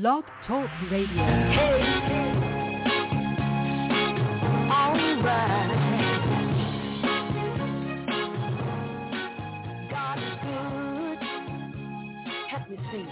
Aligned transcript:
Blog 0.00 0.24
Talk 0.48 0.68
Radio. 0.90 1.22
All 4.68 4.98
right. 5.22 5.70
God 9.88 10.18
sing. 12.90 13.08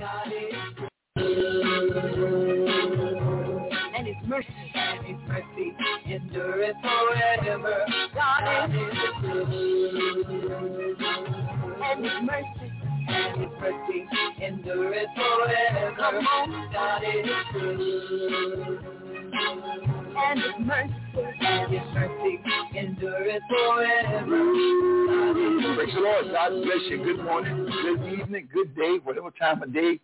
God 0.00 0.32
is 0.32 0.54
good. 0.74 0.88
And 3.94 4.06
his 4.08 4.16
mercy. 4.26 4.48
And 4.74 5.06
his 5.06 5.16
mercy 5.28 5.76
forever. 6.82 7.86
God 8.12 8.70
is 8.74 8.78
good. 9.22 9.46
And 11.84 12.04
his 12.04 12.14
mercy. 12.22 12.69
Forever. 15.16 15.94
Come 15.96 16.26
on. 16.26 16.72
God 16.72 17.02
is 17.02 17.26
good. 17.52 18.84
And 20.16 20.40
his 20.40 20.52
mercy. 20.60 20.94
And 21.40 21.72
his 21.72 21.82
mercy 21.94 22.38
endureth 22.76 23.42
forever. 23.48 24.26
Praise 25.76 25.94
the 25.94 26.00
Lord. 26.00 26.26
God 26.32 26.50
bless 26.62 26.82
you. 26.88 27.04
Good 27.04 27.24
morning, 27.24 27.66
good 27.82 28.20
evening, 28.20 28.48
good 28.52 28.76
day, 28.76 28.98
whatever 29.02 29.30
time 29.30 29.62
of 29.62 29.72
day 29.72 30.00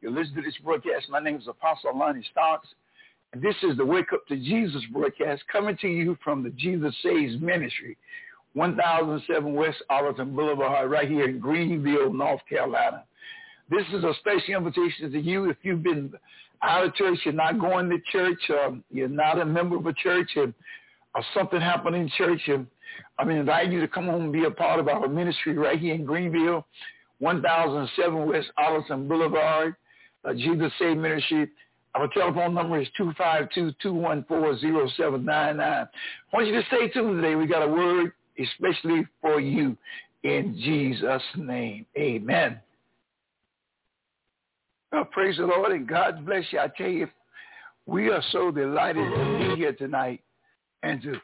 you 0.00 0.10
listen 0.10 0.34
to 0.36 0.42
this 0.42 0.56
broadcast. 0.62 1.08
My 1.10 1.20
name 1.20 1.36
is 1.36 1.48
Apostle 1.48 1.96
Lonnie 1.96 2.24
Stocks. 2.30 2.68
And 3.32 3.42
this 3.42 3.56
is 3.62 3.76
the 3.76 3.84
Wake 3.84 4.12
Up 4.12 4.26
to 4.28 4.36
Jesus 4.36 4.82
broadcast 4.92 5.42
coming 5.52 5.76
to 5.82 5.88
you 5.88 6.16
from 6.24 6.42
the 6.42 6.50
Jesus 6.50 6.94
Saves 7.02 7.40
Ministry, 7.40 7.96
1007 8.54 9.54
West 9.54 9.82
Arlington 9.90 10.34
Boulevard, 10.34 10.90
right 10.90 11.08
here 11.08 11.28
in 11.28 11.38
Greenville, 11.38 12.12
North 12.12 12.40
Carolina. 12.48 13.04
This 13.70 13.84
is 13.92 14.04
a 14.04 14.14
special 14.20 14.56
invitation 14.56 15.12
to 15.12 15.20
you 15.20 15.50
if 15.50 15.58
you've 15.62 15.82
been 15.82 16.12
out 16.62 16.84
of 16.84 16.94
church, 16.94 17.18
you're 17.24 17.34
not 17.34 17.60
going 17.60 17.90
to 17.90 17.98
church, 18.10 18.40
um, 18.64 18.82
you're 18.90 19.08
not 19.08 19.40
a 19.40 19.44
member 19.44 19.76
of 19.76 19.86
a 19.86 19.92
church, 19.92 20.30
and, 20.36 20.54
or 21.14 21.22
something 21.34 21.60
happened 21.60 21.96
in 21.96 22.10
church, 22.16 22.40
and 22.48 22.66
I 23.18 23.24
mean, 23.24 23.36
invite 23.38 23.70
you 23.70 23.80
to 23.80 23.88
come 23.88 24.06
home 24.06 24.24
and 24.24 24.32
be 24.32 24.44
a 24.44 24.50
part 24.50 24.80
of 24.80 24.88
our 24.88 25.06
ministry 25.08 25.56
right 25.56 25.78
here 25.78 25.94
in 25.94 26.04
Greenville, 26.04 26.66
1007 27.18 28.26
West 28.26 28.48
Arlington 28.56 29.06
Boulevard, 29.08 29.74
uh, 30.24 30.32
Jesus 30.32 30.72
Save 30.78 30.96
Ministry. 30.96 31.50
Our 31.94 32.08
telephone 32.08 32.54
number 32.54 32.80
is 32.80 32.88
252-214-0799. 33.00 35.60
I 35.60 35.86
want 36.32 36.46
you 36.46 36.54
to 36.54 36.62
stay 36.68 36.88
tuned 36.88 37.20
today. 37.20 37.34
We 37.34 37.46
got 37.46 37.62
a 37.62 37.68
word 37.68 38.12
especially 38.38 39.06
for 39.20 39.40
you 39.40 39.76
in 40.22 40.56
Jesus' 40.58 41.22
name. 41.36 41.86
Amen. 41.96 42.60
Well, 44.92 45.04
praise 45.04 45.36
the 45.36 45.46
Lord 45.46 45.72
and 45.72 45.86
God 45.86 46.24
bless 46.24 46.44
you. 46.50 46.60
I 46.60 46.68
tell 46.76 46.88
you, 46.88 47.08
we 47.86 48.08
are 48.08 48.22
so 48.32 48.50
delighted 48.50 49.04
to 49.10 49.38
be 49.38 49.56
here 49.56 49.72
tonight 49.72 50.20
and 50.82 51.02
to 51.02 51.14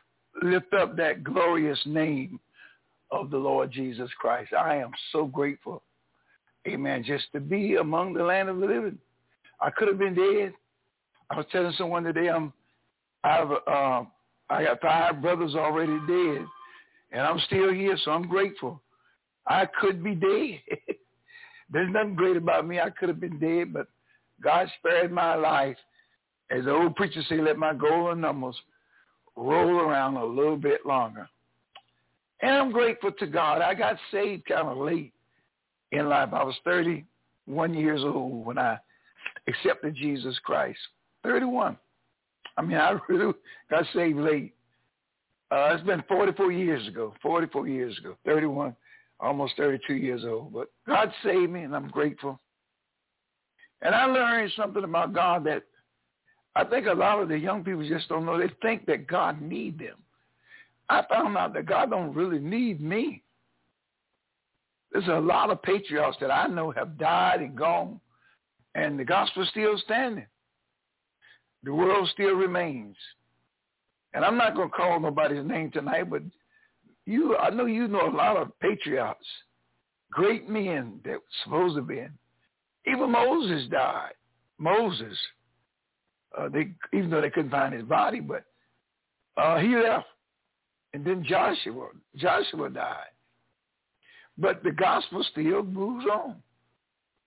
lift 0.42 0.72
up 0.74 0.96
that 0.96 1.24
glorious 1.24 1.80
name 1.86 2.40
of 3.10 3.30
the 3.30 3.36
Lord 3.36 3.70
Jesus 3.70 4.10
Christ. 4.18 4.52
I 4.52 4.76
am 4.76 4.90
so 5.12 5.26
grateful, 5.26 5.82
amen, 6.66 7.04
just 7.04 7.24
to 7.32 7.40
be 7.40 7.76
among 7.76 8.14
the 8.14 8.24
land 8.24 8.48
of 8.48 8.58
the 8.58 8.66
living. 8.66 8.98
I 9.60 9.70
could 9.70 9.88
have 9.88 9.98
been 9.98 10.14
dead. 10.14 10.52
I 11.30 11.36
was 11.36 11.46
telling 11.52 11.72
someone 11.78 12.04
today 12.04 12.28
I'm 12.28 12.52
I've 13.22 13.50
uh, 13.50 14.02
I 14.50 14.64
got 14.64 14.80
five 14.82 15.22
brothers 15.22 15.54
already 15.54 15.98
dead, 16.06 16.46
and 17.14 17.22
I'm 17.22 17.38
still 17.46 17.72
here, 17.72 17.96
so 18.04 18.10
I'm 18.10 18.28
grateful. 18.28 18.82
I 19.46 19.66
could 19.80 20.02
be 20.02 20.14
dead. 20.14 20.60
There's 21.72 21.92
nothing 21.92 22.16
great 22.16 22.36
about 22.36 22.66
me. 22.66 22.80
I 22.80 22.90
could 22.90 23.08
have 23.08 23.20
been 23.20 23.38
dead, 23.38 23.72
but 23.72 23.86
God 24.42 24.68
spared 24.78 25.12
my 25.12 25.36
life. 25.36 25.76
As 26.50 26.64
the 26.64 26.72
old 26.72 26.96
preacher 26.96 27.22
say, 27.28 27.40
let 27.40 27.56
my 27.56 27.72
golden 27.72 28.20
numbers 28.20 28.56
roll 29.36 29.80
around 29.80 30.16
a 30.16 30.24
little 30.24 30.56
bit 30.56 30.84
longer. 30.84 31.28
And 32.42 32.50
I'm 32.50 32.72
grateful 32.72 33.12
to 33.12 33.26
God. 33.26 33.62
I 33.62 33.74
got 33.74 33.96
saved 34.10 34.46
kind 34.46 34.68
of 34.68 34.76
late 34.76 35.12
in 35.92 36.08
life. 36.08 36.30
I 36.32 36.42
was 36.42 36.56
31 36.64 37.74
years 37.74 38.02
old 38.02 38.44
when 38.44 38.58
I 38.58 38.78
accepted 39.46 39.94
Jesus 39.94 40.38
Christ. 40.44 40.78
31. 41.22 41.78
I 42.56 42.62
mean, 42.62 42.76
I 42.76 42.98
really 43.08 43.32
got 43.70 43.84
saved 43.94 44.18
late. 44.18 44.53
Uh, 45.50 45.74
it's 45.74 45.86
been 45.86 46.02
44 46.08 46.52
years 46.52 46.86
ago, 46.88 47.14
44 47.22 47.68
years 47.68 47.96
ago, 47.98 48.16
31, 48.24 48.74
almost 49.20 49.56
32 49.56 49.94
years 49.94 50.24
old. 50.24 50.52
But 50.52 50.68
God 50.86 51.12
saved 51.22 51.52
me, 51.52 51.62
and 51.62 51.76
I'm 51.76 51.88
grateful. 51.88 52.40
And 53.82 53.94
I 53.94 54.06
learned 54.06 54.52
something 54.56 54.84
about 54.84 55.12
God 55.12 55.44
that 55.44 55.62
I 56.56 56.64
think 56.64 56.86
a 56.86 56.92
lot 56.92 57.20
of 57.20 57.28
the 57.28 57.38
young 57.38 57.62
people 57.64 57.86
just 57.86 58.08
don't 58.08 58.24
know. 58.24 58.38
They 58.38 58.50
think 58.62 58.86
that 58.86 59.06
God 59.06 59.42
need 59.42 59.78
them. 59.78 59.96
I 60.88 61.04
found 61.08 61.36
out 61.36 61.54
that 61.54 61.66
God 61.66 61.90
don't 61.90 62.14
really 62.14 62.38
need 62.38 62.80
me. 62.80 63.22
There's 64.92 65.08
a 65.08 65.20
lot 65.20 65.50
of 65.50 65.62
patriarchs 65.62 66.18
that 66.20 66.30
I 66.30 66.46
know 66.46 66.70
have 66.70 66.98
died 66.98 67.40
and 67.40 67.56
gone, 67.56 68.00
and 68.74 68.98
the 68.98 69.04
gospel's 69.04 69.48
still 69.48 69.76
standing. 69.84 70.26
The 71.64 71.74
world 71.74 72.08
still 72.12 72.34
remains. 72.34 72.96
And 74.14 74.24
I'm 74.24 74.38
not 74.38 74.54
going 74.54 74.70
to 74.70 74.74
call 74.74 75.00
nobody's 75.00 75.44
name 75.44 75.70
tonight, 75.72 76.08
but 76.08 76.22
you, 77.04 77.36
I 77.36 77.50
know 77.50 77.66
you 77.66 77.88
know 77.88 78.08
a 78.08 78.16
lot 78.16 78.36
of 78.36 78.58
patriots, 78.60 79.26
great 80.10 80.48
men 80.48 81.00
that 81.04 81.18
supposed 81.42 81.76
to 81.76 81.82
be. 81.82 82.06
Even 82.86 83.10
Moses 83.10 83.68
died. 83.70 84.12
Moses, 84.58 85.18
uh, 86.38 86.48
they 86.48 86.70
even 86.92 87.10
though 87.10 87.20
they 87.20 87.30
couldn't 87.30 87.50
find 87.50 87.74
his 87.74 87.82
body, 87.82 88.20
but 88.20 88.44
uh, 89.36 89.58
he 89.58 89.74
left. 89.74 90.06
And 90.92 91.04
then 91.04 91.24
Joshua, 91.28 91.88
Joshua 92.16 92.70
died. 92.70 93.10
But 94.38 94.62
the 94.62 94.70
gospel 94.70 95.24
still 95.32 95.64
moves 95.64 96.04
on. 96.06 96.36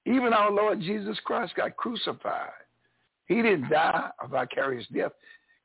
Even 0.05 0.31
our 0.31 0.51
Lord 0.51 0.79
Jesus 0.79 1.17
Christ 1.25 1.53
got 1.55 1.75
crucified. 1.75 2.51
He 3.25 3.35
didn't 3.41 3.69
die 3.69 4.09
a 4.23 4.27
vicarious 4.27 4.87
death 4.93 5.11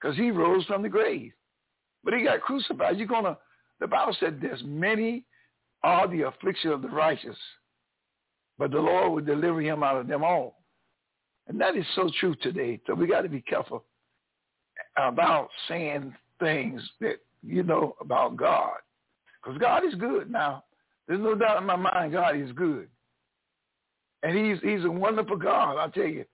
because 0.03 0.17
he 0.17 0.31
rose 0.31 0.65
from 0.67 0.83
the 0.83 0.89
grave. 0.89 1.33
But 2.05 2.15
he 2.15 2.25
got 2.25 2.41
crucified. 2.41 2.99
You're 2.99 3.07
gonna. 3.07 3.39
The 3.81 3.87
Bible 3.87 4.17
said 4.21 4.39
there's 4.41 4.63
many 4.65 5.25
are 5.85 6.09
the 6.09 6.23
affliction 6.23 6.71
of 6.71 6.83
the 6.83 6.89
righteous, 6.89 7.37
but 8.59 8.71
the 8.71 8.79
Lord 8.79 9.13
will 9.13 9.25
deliver 9.25 9.61
him 9.61 9.83
out 9.83 9.97
of 9.97 10.07
them 10.07 10.23
all. 10.23 10.59
And 11.49 11.61
that 11.61 11.77
is 11.77 11.85
so 11.97 12.11
true 12.21 12.37
today. 12.37 12.81
So 12.87 12.95
we 12.95 13.09
got 13.09 13.23
to 13.23 13.29
be 13.29 13.41
careful 13.41 13.85
about 14.97 15.49
saying 15.69 16.15
things 16.39 16.81
that 17.01 17.17
you 17.43 17.65
know 17.65 17.97
about 18.01 18.37
God, 18.37 18.77
because 19.43 19.59
God 19.59 19.85
is 19.85 19.95
good. 19.97 20.31
Now, 20.31 20.65
there's 21.09 21.21
no 21.21 21.35
doubt 21.35 21.59
in 21.59 21.67
my 21.67 21.77
mind, 21.77 22.13
God 22.13 22.37
is 22.37 22.53
good, 22.53 22.89
and 24.23 24.37
He's 24.37 24.59
He's 24.63 24.85
a 24.85 24.91
wonderful 24.91 25.37
God. 25.37 25.79
I 25.79 25.89
tell 25.89 26.07
you, 26.07 26.25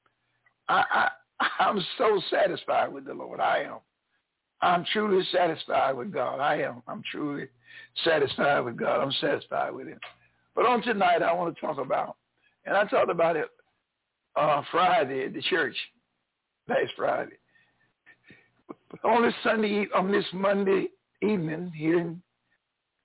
I 0.69 1.09
I'm 1.59 1.85
so 1.97 2.21
satisfied 2.31 2.93
with 2.93 3.05
the 3.05 3.15
Lord. 3.15 3.41
I 3.41 3.65
am. 3.65 3.79
I'm 4.61 4.85
truly 4.93 5.25
satisfied 5.33 5.97
with 5.97 6.13
God. 6.13 6.41
I 6.41 6.63
am. 6.63 6.83
I'm 6.89 7.03
truly 7.11 7.49
satisfied 8.05 8.61
with 8.61 8.77
God. 8.77 9.01
I'm 9.01 9.13
satisfied 9.21 9.71
with 9.71 9.87
Him. 9.87 10.01
But 10.55 10.67
on 10.67 10.83
tonight, 10.83 11.23
I 11.23 11.33
want 11.33 11.55
to 11.55 11.61
talk 11.61 11.79
about, 11.79 12.17
and 12.65 12.77
I 12.77 12.85
talked 12.87 13.11
about 13.11 13.37
it 13.37 13.47
uh, 14.37 14.63
Friday 14.71 15.27
at 15.27 15.35
the 15.35 15.43
church, 15.43 15.77
last 16.69 16.91
Friday. 16.97 17.37
On 19.05 19.23
this 19.23 19.35
Sunday, 19.45 19.87
on 19.95 20.11
this 20.11 20.25
Monday 20.33 20.89
evening 21.23 21.71
here 21.75 22.01
in, 22.01 22.23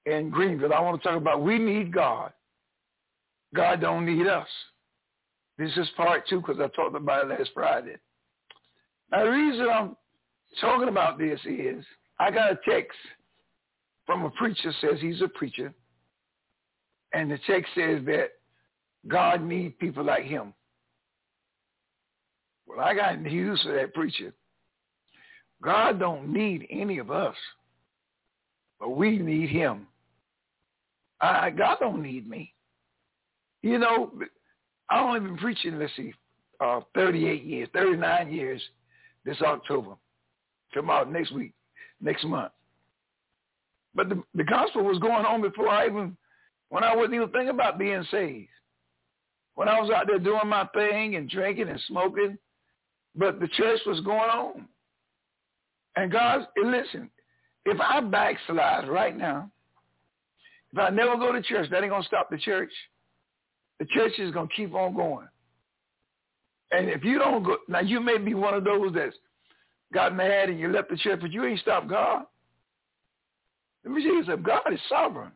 in 0.05 0.29
Greenville, 0.29 0.73
I 0.73 0.79
want 0.79 1.01
to 1.01 1.07
talk 1.07 1.17
about 1.17 1.41
we 1.41 1.59
need 1.59 1.93
God. 1.93 2.31
God 3.53 3.81
don't 3.81 4.05
need 4.05 4.25
us. 4.25 4.47
This 5.57 5.75
is 5.77 5.87
part 5.95 6.27
two 6.27 6.39
because 6.39 6.59
I 6.59 6.67
talked 6.75 6.95
about 6.95 7.25
it 7.25 7.39
last 7.39 7.51
Friday. 7.53 7.97
Now, 9.11 9.25
the 9.25 9.31
reason 9.31 9.67
I'm 9.69 9.95
talking 10.59 10.89
about 10.89 11.17
this 11.17 11.39
is 11.45 11.85
I 12.19 12.31
got 12.31 12.51
a 12.51 12.59
text 12.67 12.97
from 14.05 14.25
a 14.25 14.29
preacher 14.31 14.73
says 14.81 14.99
he's 14.99 15.21
a 15.21 15.27
preacher, 15.27 15.73
and 17.13 17.31
the 17.31 17.39
text 17.47 17.71
says 17.75 18.01
that 18.05 18.31
God 19.07 19.41
needs 19.43 19.75
people 19.79 20.03
like 20.03 20.23
him. 20.23 20.53
Well, 22.67 22.79
I 22.79 22.93
got 22.93 23.21
news 23.21 23.61
for 23.63 23.73
that 23.73 23.93
preacher. 23.93 24.33
God 25.61 25.99
don't 25.99 26.31
need 26.31 26.67
any 26.69 26.97
of 26.97 27.11
us, 27.11 27.35
but 28.79 28.89
we 28.89 29.17
need 29.17 29.49
him. 29.49 29.87
I, 31.21 31.51
God 31.51 31.77
don't 31.79 32.01
need 32.01 32.29
me. 32.29 32.53
You 33.61 33.79
know, 33.79 34.11
I've 34.89 35.05
only 35.05 35.21
been 35.21 35.37
preaching, 35.37 35.79
let's 35.79 35.95
see, 35.95 36.13
uh, 36.59 36.81
38 36.95 37.43
years, 37.43 37.69
39 37.73 38.31
years 38.31 38.61
this 39.25 39.41
October. 39.41 39.95
Come 40.73 40.89
out 40.89 41.11
next 41.11 41.31
week, 41.31 41.53
next 42.01 42.23
month. 42.25 42.51
But 43.95 44.09
the, 44.09 44.23
the 44.33 44.43
gospel 44.43 44.83
was 44.83 44.99
going 44.99 45.25
on 45.25 45.41
before 45.41 45.69
I 45.69 45.85
even, 45.85 46.17
when 46.69 46.83
I 46.83 46.95
wasn't 46.95 47.15
even 47.15 47.29
thinking 47.29 47.49
about 47.49 47.77
being 47.77 48.03
saved. 48.09 48.49
when 49.55 49.69
I 49.69 49.79
was 49.79 49.91
out 49.91 50.07
there 50.07 50.19
doing 50.19 50.47
my 50.47 50.67
thing 50.73 51.15
and 51.15 51.29
drinking 51.29 51.69
and 51.69 51.79
smoking, 51.87 52.37
but 53.15 53.39
the 53.39 53.47
church 53.49 53.79
was 53.85 53.99
going 54.01 54.29
on. 54.29 54.67
And 55.95 56.11
God, 56.11 56.47
listen, 56.57 57.09
if 57.65 57.79
I 57.79 58.01
backslide 58.01 58.89
right 58.89 59.15
now, 59.15 59.51
if 60.71 60.79
I 60.79 60.89
never 60.89 61.15
go 61.17 61.31
to 61.31 61.41
church, 61.41 61.69
that 61.69 61.83
ain't 61.83 61.91
going 61.91 62.01
to 62.01 62.07
stop 62.07 62.31
the 62.31 62.37
church. 62.37 62.71
The 63.79 63.85
church 63.85 64.13
is 64.17 64.31
going 64.31 64.47
to 64.47 64.53
keep 64.55 64.73
on 64.73 64.95
going. 64.95 65.27
And 66.73 66.89
if 66.89 67.03
you 67.03 67.19
don't 67.19 67.43
go, 67.43 67.57
now 67.67 67.81
you 67.81 67.99
may 68.01 68.17
be 68.17 68.33
one 68.33 68.55
of 68.55 68.63
those 68.63 68.93
that's 68.93 69.15
got 69.93 70.15
mad 70.15 70.49
and 70.49 70.59
you 70.59 70.71
left 70.71 70.89
the 70.89 70.97
church, 70.97 71.19
but 71.21 71.31
you 71.31 71.45
ain't 71.45 71.59
stopped 71.59 71.87
God. 71.87 72.23
Let 73.85 73.93
me 73.93 74.03
tell 74.03 74.15
you 74.15 74.23
something. 74.25 74.43
God 74.43 74.73
is 74.73 74.79
sovereign. 74.89 75.31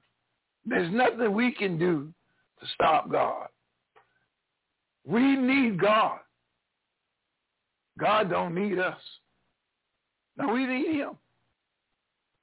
There's 0.65 0.91
nothing 0.91 1.31
we 1.33 1.51
can 1.51 1.77
do 1.77 2.11
to 2.59 2.65
stop 2.73 3.11
God. 3.11 3.47
We 5.05 5.35
need 5.35 5.79
God. 5.79 6.19
God 7.99 8.29
don't 8.29 8.55
need 8.55 8.79
us. 8.79 8.99
Now 10.37 10.53
we 10.53 10.65
need 10.65 10.95
him. 10.95 11.11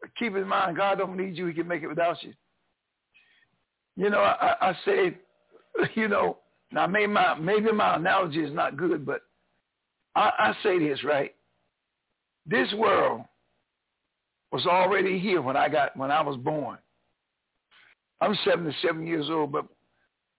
But 0.00 0.14
keep 0.16 0.36
in 0.36 0.46
mind, 0.46 0.76
God 0.76 0.98
don't 0.98 1.16
need 1.16 1.36
you. 1.36 1.46
He 1.46 1.54
can 1.54 1.68
make 1.68 1.82
it 1.82 1.88
without 1.88 2.22
you. 2.22 2.32
You 3.96 4.10
know, 4.10 4.20
I, 4.20 4.54
I 4.60 4.76
say, 4.84 5.18
you 5.94 6.08
know, 6.08 6.38
now 6.74 6.88
maybe 6.88 7.06
my, 7.06 7.34
maybe 7.38 7.70
my 7.72 7.96
analogy 7.96 8.40
is 8.40 8.52
not 8.52 8.76
good, 8.76 9.06
but 9.06 9.22
I, 10.16 10.30
I 10.38 10.54
say 10.62 10.78
this, 10.78 11.02
right? 11.04 11.34
This 12.46 12.72
world 12.74 13.22
was 14.50 14.66
already 14.66 15.18
here 15.18 15.40
when 15.40 15.56
I 15.56 15.68
got, 15.68 15.96
when 15.96 16.10
I 16.10 16.20
was 16.20 16.36
born. 16.36 16.78
I'm 18.20 18.36
77 18.44 19.06
years 19.06 19.26
old, 19.30 19.52
but 19.52 19.66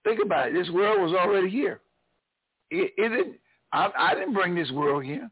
think 0.04 0.20
about 0.22 0.48
it. 0.48 0.54
This 0.54 0.70
world 0.70 1.00
was 1.00 1.18
already 1.18 1.48
here. 1.48 1.80
It, 2.70 2.92
it 2.98 3.08
didn't, 3.08 3.36
I, 3.72 3.90
I 3.98 4.14
didn't 4.14 4.34
bring 4.34 4.54
this 4.54 4.70
world 4.72 5.04
here. 5.04 5.30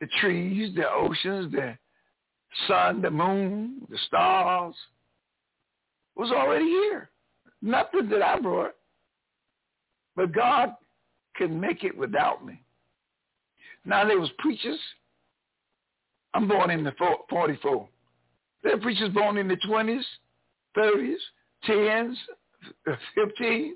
The 0.00 0.06
trees, 0.20 0.74
the 0.76 0.88
oceans, 0.88 1.52
the 1.52 1.76
sun, 2.68 3.02
the 3.02 3.10
moon, 3.10 3.82
the 3.90 3.98
stars 4.06 4.74
was 6.16 6.30
already 6.30 6.64
here. 6.64 7.10
Nothing 7.60 8.08
that 8.10 8.22
I 8.22 8.38
brought. 8.38 8.74
But 10.20 10.32
God 10.32 10.74
can 11.34 11.58
make 11.58 11.82
it 11.82 11.96
without 11.96 12.44
me. 12.44 12.62
Now 13.86 14.04
there 14.04 14.20
was 14.20 14.28
preachers. 14.38 14.78
I'm 16.34 16.46
born 16.46 16.68
in 16.68 16.84
the 16.84 16.92
44. 17.30 17.88
There 18.62 18.74
are 18.74 18.80
preachers 18.80 19.08
born 19.14 19.38
in 19.38 19.48
the 19.48 19.56
20s, 19.66 20.02
30s, 20.76 21.14
10s, 21.66 22.14
15s, 23.16 23.70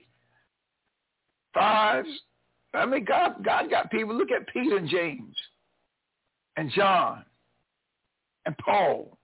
5s. 1.56 2.02
I 2.74 2.84
mean, 2.84 3.06
God, 3.06 3.42
God 3.42 3.70
got 3.70 3.90
people. 3.90 4.14
Look 4.14 4.30
at 4.30 4.46
Peter 4.52 4.76
and 4.76 4.86
James 4.90 5.34
and 6.58 6.70
John 6.72 7.24
and 8.44 8.54
Paul. 8.58 9.16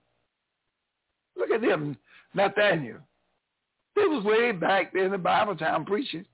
Look 1.37 1.51
at 1.51 1.61
them, 1.61 1.95
Nathaniel. 2.33 2.97
They 3.95 4.05
was 4.05 4.23
way 4.23 4.53
back 4.53 4.91
there 4.91 5.05
in 5.05 5.11
the 5.11 5.19
Bible 5.19 5.55
time 5.55 5.85
preaching. 5.85 6.25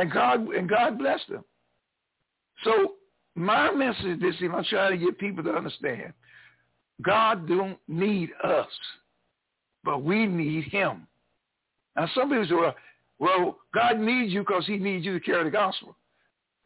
And 0.00 0.10
God 0.10 0.48
and 0.54 0.66
God 0.66 0.98
blessed 0.98 1.28
them. 1.28 1.44
So 2.64 2.94
my 3.34 3.70
message 3.70 4.18
this 4.18 4.34
evening, 4.36 4.52
I'm 4.56 4.64
trying 4.64 4.98
to 4.98 5.04
get 5.04 5.18
people 5.18 5.44
to 5.44 5.50
understand. 5.50 6.14
God 7.02 7.46
don't 7.46 7.76
need 7.86 8.30
us, 8.42 8.66
but 9.84 10.02
we 10.02 10.24
need 10.24 10.64
him. 10.64 11.06
Now 11.96 12.08
some 12.14 12.30
people 12.30 12.46
say, 12.46 12.54
well, 12.54 12.74
well 13.18 13.58
God 13.74 14.00
needs 14.00 14.32
you 14.32 14.40
because 14.40 14.66
he 14.66 14.78
needs 14.78 15.04
you 15.04 15.18
to 15.18 15.24
carry 15.24 15.44
the 15.44 15.50
gospel. 15.50 15.94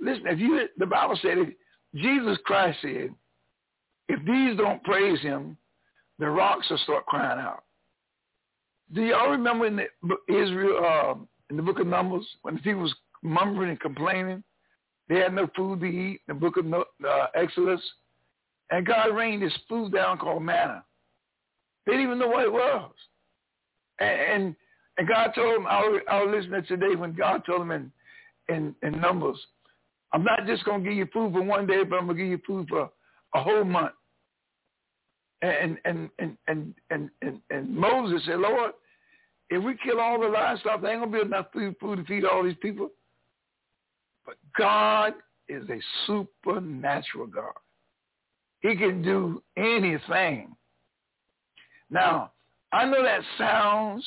Listen, 0.00 0.28
if 0.28 0.38
you, 0.38 0.68
the 0.78 0.86
Bible 0.86 1.18
said, 1.20 1.38
if 1.38 1.48
Jesus 1.96 2.38
Christ 2.44 2.78
said, 2.82 3.12
if 4.08 4.24
these 4.24 4.56
don't 4.56 4.84
praise 4.84 5.20
him, 5.22 5.56
the 6.20 6.30
rocks 6.30 6.70
will 6.70 6.78
start 6.78 7.06
crying 7.06 7.40
out. 7.40 7.64
Do 8.92 9.02
y'all 9.02 9.30
remember 9.30 9.66
in 9.66 9.74
the 9.74 9.86
Israel, 10.28 10.84
uh, 10.84 11.14
in 11.50 11.56
the 11.56 11.62
book 11.62 11.80
of 11.80 11.88
Numbers, 11.88 12.26
when 12.42 12.54
the 12.54 12.60
people 12.60 12.82
was 12.82 12.94
murmuring 13.24 13.70
and 13.70 13.80
complaining, 13.80 14.44
they 15.08 15.16
had 15.16 15.34
no 15.34 15.48
food 15.56 15.80
to 15.80 15.86
eat, 15.86 16.20
the 16.28 16.34
book 16.34 16.56
of 16.56 16.72
uh, 16.72 17.26
Exodus, 17.34 17.80
and 18.70 18.86
God 18.86 19.14
rained 19.14 19.42
this 19.42 19.56
food 19.68 19.92
down 19.92 20.18
called 20.18 20.42
manna. 20.42 20.84
They 21.86 21.92
didn't 21.92 22.06
even 22.06 22.18
know 22.18 22.28
what 22.28 22.44
it 22.44 22.52
was. 22.52 22.90
And, 23.98 24.20
and, 24.20 24.56
and 24.98 25.08
God 25.08 25.32
told 25.34 25.56
them, 25.56 25.66
I 25.66 25.80
was, 25.80 26.00
I 26.10 26.22
was 26.22 26.34
listening 26.34 26.64
today 26.66 26.96
when 26.96 27.14
God 27.14 27.44
told 27.44 27.60
them 27.60 27.70
in, 27.72 27.92
in, 28.48 28.74
in 28.82 29.00
Numbers, 29.00 29.38
I'm 30.12 30.24
not 30.24 30.46
just 30.46 30.64
going 30.64 30.82
to 30.82 30.88
give 30.88 30.96
you 30.96 31.08
food 31.12 31.32
for 31.32 31.42
one 31.42 31.66
day, 31.66 31.82
but 31.82 31.98
I'm 31.98 32.06
going 32.06 32.16
to 32.16 32.22
give 32.22 32.30
you 32.30 32.40
food 32.46 32.68
for 32.68 32.90
a 33.34 33.42
whole 33.42 33.64
month. 33.64 33.92
And 35.42 35.76
and 35.84 36.08
and 36.18 36.38
and 36.48 36.74
and 36.88 37.10
and, 37.20 37.40
and 37.50 37.68
Moses 37.68 38.22
said, 38.24 38.38
Lord, 38.38 38.72
if 39.50 39.62
we 39.62 39.76
kill 39.84 40.00
all 40.00 40.18
the 40.18 40.28
livestock, 40.28 40.80
there 40.80 40.92
ain't 40.92 41.02
gonna 41.02 41.12
be 41.12 41.20
enough 41.20 41.46
food, 41.52 41.76
food 41.78 41.96
to 41.96 42.04
feed 42.04 42.24
all 42.24 42.42
these 42.42 42.56
people. 42.62 42.90
But 44.24 44.36
God 44.56 45.14
is 45.48 45.68
a 45.68 45.80
supernatural 46.06 47.26
God. 47.26 47.52
He 48.60 48.76
can 48.76 49.02
do 49.02 49.42
anything. 49.56 50.56
Now, 51.90 52.32
I 52.72 52.86
know 52.86 53.02
that 53.02 53.20
sounds 53.36 54.04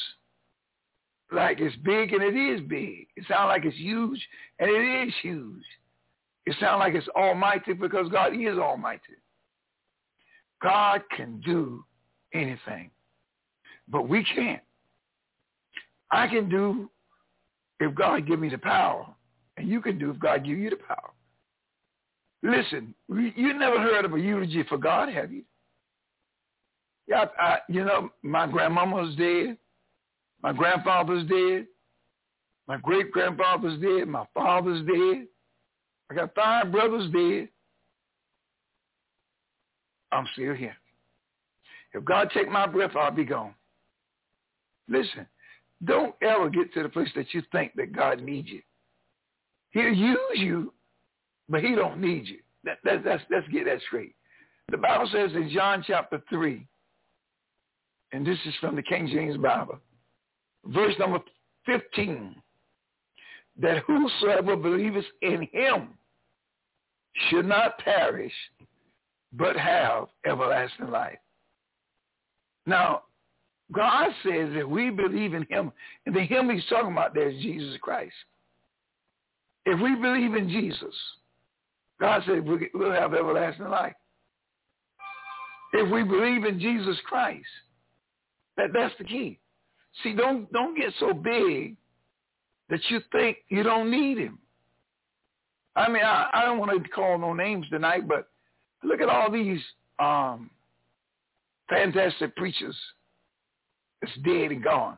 like 1.31 1.59
it's 1.59 1.75
big, 1.77 2.13
and 2.13 2.23
it 2.23 2.35
is 2.35 2.61
big. 2.67 3.07
It 3.15 3.25
sounds 3.27 3.49
like 3.49 3.65
it's 3.65 3.77
huge, 3.77 4.25
and 4.59 4.69
it 4.69 5.07
is 5.07 5.13
huge. 5.21 5.63
It 6.45 6.55
sounds 6.59 6.79
like 6.79 6.95
it's 6.95 7.07
almighty 7.09 7.73
because 7.73 8.09
God 8.09 8.33
is 8.33 8.57
almighty. 8.57 9.01
God 10.61 11.01
can 11.15 11.39
do 11.41 11.83
anything, 12.33 12.89
but 13.87 14.07
we 14.07 14.23
can't. 14.23 14.61
I 16.09 16.27
can 16.27 16.49
do 16.49 16.89
if 17.79 17.93
God 17.93 18.25
give 18.25 18.39
me 18.39 18.49
the 18.49 18.57
power, 18.57 19.05
and 19.57 19.67
you 19.67 19.81
can 19.81 19.97
do 19.97 20.11
if 20.11 20.19
God 20.19 20.45
give 20.45 20.57
you 20.57 20.69
the 20.69 20.77
power. 20.77 21.11
Listen, 22.43 22.93
you 23.09 23.53
never 23.53 23.81
heard 23.81 24.05
of 24.05 24.13
a 24.13 24.19
eulogy 24.19 24.63
for 24.69 24.77
God, 24.77 25.09
have 25.09 25.31
you? 25.31 25.43
Yeah, 27.07 27.25
I, 27.39 27.57
you 27.67 27.83
know, 27.83 28.11
my 28.21 28.47
grandmama's 28.47 29.15
dead. 29.15 29.57
My 30.43 30.53
grandfather's 30.53 31.27
dead. 31.27 31.67
My 32.67 32.77
great-grandfather's 32.77 33.81
dead. 33.81 34.07
My 34.07 34.25
father's 34.33 34.85
dead. 34.85 35.27
I 36.11 36.13
got 36.13 36.35
five 36.35 36.71
brothers 36.71 37.11
dead. 37.11 37.49
I'm 40.11 40.27
still 40.33 40.53
here. 40.53 40.75
If 41.93 42.05
God 42.05 42.29
take 42.33 42.49
my 42.49 42.67
breath, 42.67 42.95
I'll 42.95 43.11
be 43.11 43.25
gone. 43.25 43.53
Listen, 44.87 45.25
don't 45.83 46.13
ever 46.21 46.49
get 46.49 46.73
to 46.73 46.83
the 46.83 46.89
place 46.89 47.09
that 47.15 47.33
you 47.33 47.41
think 47.51 47.73
that 47.75 47.93
God 47.93 48.21
needs 48.21 48.49
you. 48.49 48.61
He'll 49.71 49.93
use 49.93 50.17
you, 50.35 50.73
but 51.49 51.63
he 51.63 51.75
don't 51.75 51.99
need 51.99 52.27
you. 52.27 52.39
That, 52.63 52.77
that, 52.83 53.03
that's, 53.03 53.23
let's 53.29 53.47
get 53.49 53.65
that 53.65 53.79
straight. 53.87 54.15
The 54.69 54.77
Bible 54.77 55.09
says 55.11 55.31
in 55.33 55.49
John 55.53 55.83
chapter 55.85 56.21
3, 56.29 56.67
and 58.11 58.25
this 58.25 58.37
is 58.45 58.53
from 58.59 58.75
the 58.75 58.81
King 58.83 59.07
James 59.07 59.37
Bible, 59.37 59.79
verse 60.65 60.93
number 60.99 61.19
15, 61.65 62.35
that 63.61 63.83
whosoever 63.85 64.55
believeth 64.55 65.05
in 65.21 65.47
him 65.51 65.89
should 67.29 67.45
not 67.45 67.77
perish, 67.79 68.33
but 69.33 69.55
have 69.55 70.07
everlasting 70.25 70.89
life. 70.89 71.17
Now, 72.65 73.03
God 73.71 74.09
says 74.23 74.49
that 74.55 74.69
we 74.69 74.89
believe 74.89 75.33
in 75.33 75.45
him, 75.49 75.71
and 76.05 76.15
the 76.15 76.21
him 76.21 76.49
he's 76.49 76.65
talking 76.69 76.91
about 76.91 77.13
there 77.13 77.29
is 77.29 77.41
Jesus 77.41 77.77
Christ. 77.81 78.13
If 79.69 79.81
we 79.81 79.95
believe 79.95 80.33
in 80.33 80.47
Jesus, 80.47 80.95
God 81.99 82.23
said 82.25 82.47
we'll 82.47 82.91
have 82.93 83.13
everlasting 83.13 83.67
life. 83.67 83.95
If 85.73 85.91
we 85.91 86.03
believe 86.03 86.45
in 86.45 86.57
Jesus 86.57 86.95
Christ, 87.05 87.45
that, 88.55 88.67
that's 88.73 88.93
the 88.97 89.03
key. 89.03 89.39
See, 90.01 90.13
don't 90.13 90.49
don't 90.53 90.77
get 90.77 90.93
so 91.01 91.13
big 91.13 91.75
that 92.69 92.79
you 92.87 93.01
think 93.11 93.39
you 93.49 93.61
don't 93.61 93.91
need 93.91 94.17
him. 94.17 94.39
I 95.75 95.89
mean, 95.89 96.03
I, 96.03 96.29
I 96.33 96.45
don't 96.45 96.59
want 96.59 96.81
to 96.81 96.89
call 96.89 97.17
no 97.17 97.33
names 97.33 97.65
tonight, 97.69 98.07
but 98.07 98.29
look 98.85 99.01
at 99.01 99.09
all 99.09 99.29
these 99.29 99.59
um, 99.99 100.49
fantastic 101.67 102.37
preachers 102.37 102.75
that's 104.01 104.15
dead 104.23 104.51
and 104.51 104.63
gone. 104.63 104.95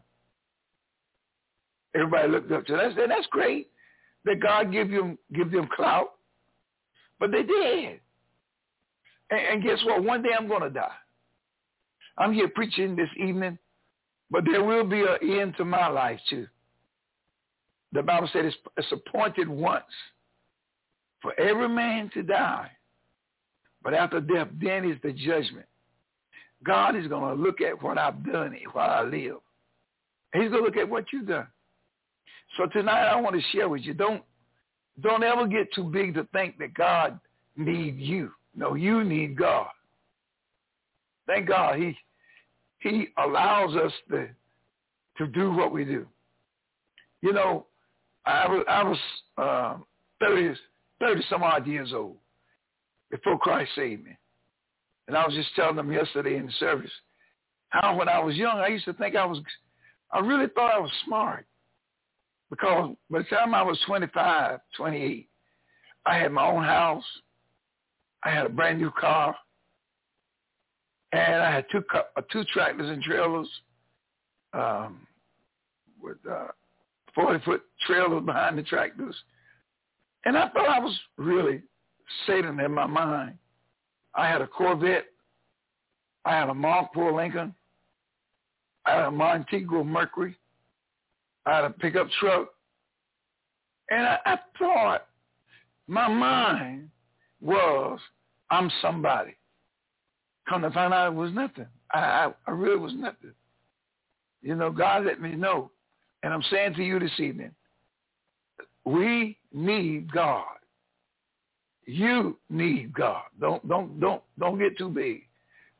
Everybody 1.95 2.27
looked 2.27 2.51
up 2.51 2.67
to 2.67 2.73
that. 2.73 2.99
And 2.99 3.09
that's 3.09 3.27
great 3.31 3.69
that 4.25 4.39
God 4.39 4.71
give 4.71 4.89
them 4.89 5.17
give 5.33 5.51
them 5.51 5.67
clout, 5.75 6.11
but 7.19 7.31
they 7.31 7.43
did. 7.43 7.99
And, 9.31 9.39
and 9.39 9.63
guess 9.63 9.79
what? 9.85 10.03
One 10.03 10.21
day 10.21 10.29
I'm 10.37 10.47
going 10.47 10.61
to 10.63 10.69
die. 10.69 10.91
I'm 12.17 12.33
here 12.33 12.49
preaching 12.49 12.95
this 12.95 13.09
evening, 13.17 13.57
but 14.29 14.43
there 14.45 14.63
will 14.63 14.83
be 14.83 15.01
an 15.01 15.39
end 15.39 15.55
to 15.57 15.65
my 15.65 15.87
life 15.87 16.19
too. 16.29 16.47
the 17.93 18.03
Bible 18.03 18.29
said 18.33 18.45
it's, 18.45 18.57
it's 18.77 18.91
appointed 18.91 19.47
once 19.47 19.83
for 21.21 21.39
every 21.39 21.69
man 21.69 22.09
to 22.13 22.23
die. 22.23 22.71
But 23.81 23.93
after 23.93 24.19
death, 24.19 24.49
then 24.61 24.89
is 24.89 24.97
the 25.01 25.13
judgment. 25.13 25.65
God 26.65 26.97
is 26.97 27.07
going 27.07 27.35
to 27.35 27.41
look 27.41 27.61
at 27.61 27.81
what 27.81 27.97
I've 27.97 28.25
done 28.29 28.55
while 28.73 28.89
I 28.89 29.03
live. 29.03 29.37
He's 30.33 30.49
going 30.49 30.61
to 30.61 30.61
look 30.61 30.77
at 30.77 30.89
what 30.89 31.05
you've 31.13 31.27
done. 31.27 31.47
So 32.57 32.65
tonight 32.67 33.07
I 33.07 33.19
want 33.19 33.35
to 33.35 33.41
share 33.51 33.69
with 33.69 33.81
you. 33.81 33.93
Don't 33.93 34.23
don't 35.01 35.23
ever 35.23 35.47
get 35.47 35.71
too 35.73 35.83
big 35.83 36.13
to 36.15 36.27
think 36.33 36.57
that 36.57 36.73
God 36.73 37.19
needs 37.55 37.99
you. 37.99 38.31
No, 38.55 38.75
you 38.75 39.03
need 39.03 39.37
God. 39.37 39.67
Thank 41.27 41.47
God 41.47 41.77
he 41.77 41.95
he 42.79 43.09
allows 43.17 43.75
us 43.75 43.91
to 44.09 44.27
to 45.17 45.27
do 45.27 45.51
what 45.53 45.71
we 45.71 45.85
do. 45.85 46.07
You 47.21 47.33
know, 47.33 47.67
I 48.25 48.47
was 48.47 48.65
I 48.67 48.83
was 48.83 48.97
uh, 49.37 49.77
30, 50.19 50.55
30 50.99 51.21
some 51.29 51.43
odd 51.43 51.67
years 51.67 51.93
old 51.93 52.17
before 53.11 53.37
Christ 53.37 53.71
saved 53.75 54.05
me. 54.05 54.17
And 55.07 55.17
I 55.17 55.25
was 55.25 55.33
just 55.33 55.49
telling 55.55 55.75
them 55.75 55.91
yesterday 55.91 56.37
in 56.37 56.45
the 56.47 56.51
service 56.53 56.91
how 57.69 57.95
when 57.95 58.09
I 58.09 58.19
was 58.19 58.35
young 58.35 58.59
I 58.59 58.67
used 58.67 58.85
to 58.85 58.93
think 58.93 59.15
I 59.15 59.25
was 59.25 59.39
I 60.11 60.19
really 60.19 60.47
thought 60.47 60.73
I 60.73 60.79
was 60.79 60.91
smart 61.05 61.45
because 62.49 62.95
by 63.09 63.19
the 63.19 63.23
time 63.25 63.53
I 63.53 63.61
was 63.61 63.79
25, 63.85 64.59
28, 64.75 65.29
I 66.05 66.17
had 66.17 66.31
my 66.31 66.45
own 66.45 66.63
house. 66.63 67.03
I 68.23 68.31
had 68.31 68.45
a 68.45 68.49
brand 68.49 68.79
new 68.79 68.91
car. 68.91 69.35
And 71.11 71.41
I 71.41 71.51
had 71.51 71.65
two 71.71 71.83
uh, 71.93 72.21
two 72.31 72.43
tractors 72.53 72.89
and 72.89 73.01
trailers 73.01 73.49
um, 74.53 75.07
with 76.01 76.17
uh, 76.29 76.47
40-foot 77.17 77.61
trailers 77.87 78.23
behind 78.23 78.57
the 78.57 78.63
tractors. 78.63 79.15
And 80.25 80.37
I 80.37 80.49
thought 80.49 80.69
I 80.69 80.79
was 80.79 80.97
really 81.17 81.61
Satan 82.27 82.59
in 82.59 82.73
my 82.73 82.85
mind. 82.85 83.37
I 84.13 84.27
had 84.27 84.41
a 84.41 84.47
Corvette. 84.47 85.05
I 86.25 86.37
had 86.37 86.49
a 86.49 86.53
Mark 86.53 86.89
IV 86.95 87.15
Lincoln. 87.15 87.55
I 88.85 88.95
had 88.95 89.05
a 89.05 89.11
Montego 89.11 89.83
Mercury. 89.83 90.35
I 91.45 91.55
had 91.55 91.65
a 91.65 91.69
pickup 91.69 92.07
truck. 92.19 92.49
And 93.89 94.05
I, 94.05 94.19
I 94.25 94.39
thought 94.57 95.07
my 95.87 96.07
mind 96.07 96.89
was, 97.41 97.99
I'm 98.51 98.71
somebody. 98.81 99.35
Come 100.47 100.61
to 100.61 100.71
find 100.71 100.93
out 100.93 101.11
it 101.11 101.15
was 101.15 101.33
nothing. 101.33 101.67
I, 101.91 101.99
I, 101.99 102.33
I 102.47 102.51
really 102.51 102.77
was 102.77 102.93
nothing. 102.95 103.33
You 104.41 104.55
know, 104.55 104.71
God 104.71 105.05
let 105.05 105.21
me 105.21 105.35
know. 105.35 105.71
And 106.23 106.33
I'm 106.33 106.43
saying 106.51 106.75
to 106.75 106.83
you 106.83 106.99
this 106.99 107.19
evening, 107.19 107.51
we 108.85 109.37
need 109.53 110.11
God. 110.11 110.45
You 111.85 112.37
need 112.49 112.93
God. 112.93 113.23
Don't 113.39 113.67
don't 113.67 113.99
don't 113.99 114.21
don't 114.37 114.59
get 114.59 114.77
too 114.77 114.89
big. 114.89 115.23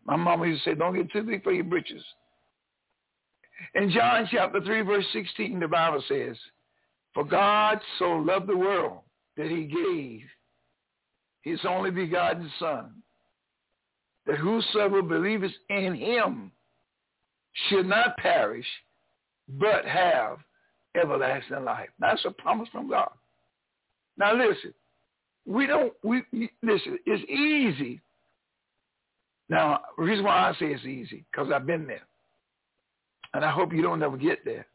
My 0.05 0.15
mama 0.15 0.47
used 0.47 0.63
to 0.63 0.71
say, 0.71 0.75
don't 0.75 0.95
get 0.95 1.11
too 1.11 1.23
big 1.23 1.43
for 1.43 1.51
your 1.51 1.65
britches. 1.65 2.03
In 3.75 3.91
John 3.91 4.27
chapter 4.31 4.61
3, 4.61 4.81
verse 4.81 5.05
16, 5.13 5.59
the 5.59 5.67
Bible 5.67 6.03
says, 6.07 6.37
For 7.13 7.23
God 7.23 7.79
so 7.97 8.11
loved 8.11 8.47
the 8.47 8.57
world 8.57 9.01
that 9.37 9.47
he 9.47 9.63
gave 9.65 10.21
his 11.41 11.59
only 11.67 11.91
begotten 11.91 12.49
Son, 12.59 12.91
that 14.25 14.37
whosoever 14.37 15.01
believeth 15.01 15.51
in 15.69 15.95
him 15.95 16.51
should 17.67 17.85
not 17.85 18.17
perish, 18.17 18.65
but 19.47 19.85
have 19.85 20.37
everlasting 20.95 21.63
life. 21.63 21.89
That's 21.99 22.23
a 22.25 22.31
promise 22.31 22.69
from 22.71 22.89
God. 22.89 23.11
Now 24.17 24.35
listen, 24.35 24.73
we 25.45 25.65
don't, 25.65 25.93
we, 26.03 26.21
listen, 26.61 26.99
it's 27.05 27.29
easy. 27.29 28.01
Now, 29.47 29.79
the 29.97 30.03
reason 30.03 30.25
why 30.25 30.49
I 30.49 30.53
say 30.59 30.67
it's 30.67 30.85
easy, 30.85 31.25
because 31.31 31.51
I've 31.51 31.65
been 31.65 31.87
there. 31.87 32.05
And 33.33 33.45
I 33.45 33.51
hope 33.51 33.73
you 33.73 33.81
don't 33.81 34.01
ever 34.01 34.17
get 34.17 34.43
there. 34.43 34.65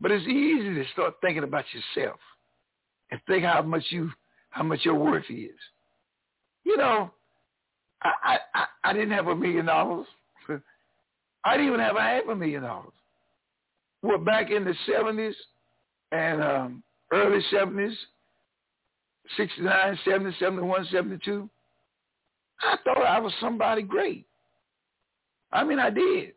But 0.00 0.12
it's 0.12 0.26
easy 0.26 0.74
to 0.74 0.84
start 0.92 1.14
thinking 1.20 1.42
about 1.42 1.64
yourself 1.72 2.20
and 3.10 3.20
think 3.26 3.44
how 3.44 3.62
much 3.62 3.84
you 3.90 4.10
how 4.50 4.62
much 4.62 4.80
your 4.84 4.94
worth 4.94 5.24
is. 5.28 5.50
You 6.64 6.76
know, 6.76 7.10
I 8.02 8.38
I, 8.54 8.64
I 8.84 8.92
didn't 8.92 9.10
have 9.10 9.26
a 9.26 9.34
million 9.34 9.66
dollars. 9.66 10.06
I 11.44 11.56
didn't 11.56 11.68
even 11.68 11.80
have 11.80 11.96
a 11.96 12.00
half 12.00 12.22
a 12.30 12.36
million 12.36 12.62
dollars. 12.62 12.92
Well, 14.02 14.18
back 14.18 14.50
in 14.50 14.64
the 14.64 14.74
seventies 14.86 15.34
and 16.12 16.42
um, 16.42 16.82
early 17.12 17.40
seventies, 17.50 17.96
69, 19.36 19.98
70, 20.04 20.36
71, 20.38 20.86
72, 20.90 21.50
I 22.60 22.76
thought 22.82 23.04
I 23.04 23.18
was 23.18 23.32
somebody 23.40 23.82
great. 23.82 24.26
I 25.52 25.64
mean, 25.64 25.78
I 25.78 25.90
did 25.90 26.32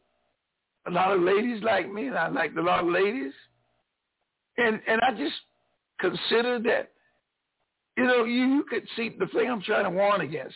a 0.88 0.92
lot 0.92 1.16
of 1.16 1.22
ladies 1.22 1.62
like 1.64 1.92
me, 1.92 2.08
and 2.08 2.18
I 2.18 2.28
liked 2.28 2.58
a 2.58 2.62
lot 2.62 2.84
of 2.84 2.90
ladies. 2.90 3.34
And 4.58 4.82
and 4.88 5.02
I 5.02 5.12
just 5.12 5.36
considered 6.00 6.64
that, 6.64 6.92
you 7.98 8.06
know, 8.06 8.24
you, 8.26 8.56
you 8.56 8.66
could 8.70 8.88
see 8.96 9.16
the 9.18 9.28
thing 9.28 9.50
I'm 9.50 9.62
trying 9.62 9.86
to 9.86 9.90
warn 9.90 10.22
against. 10.22 10.56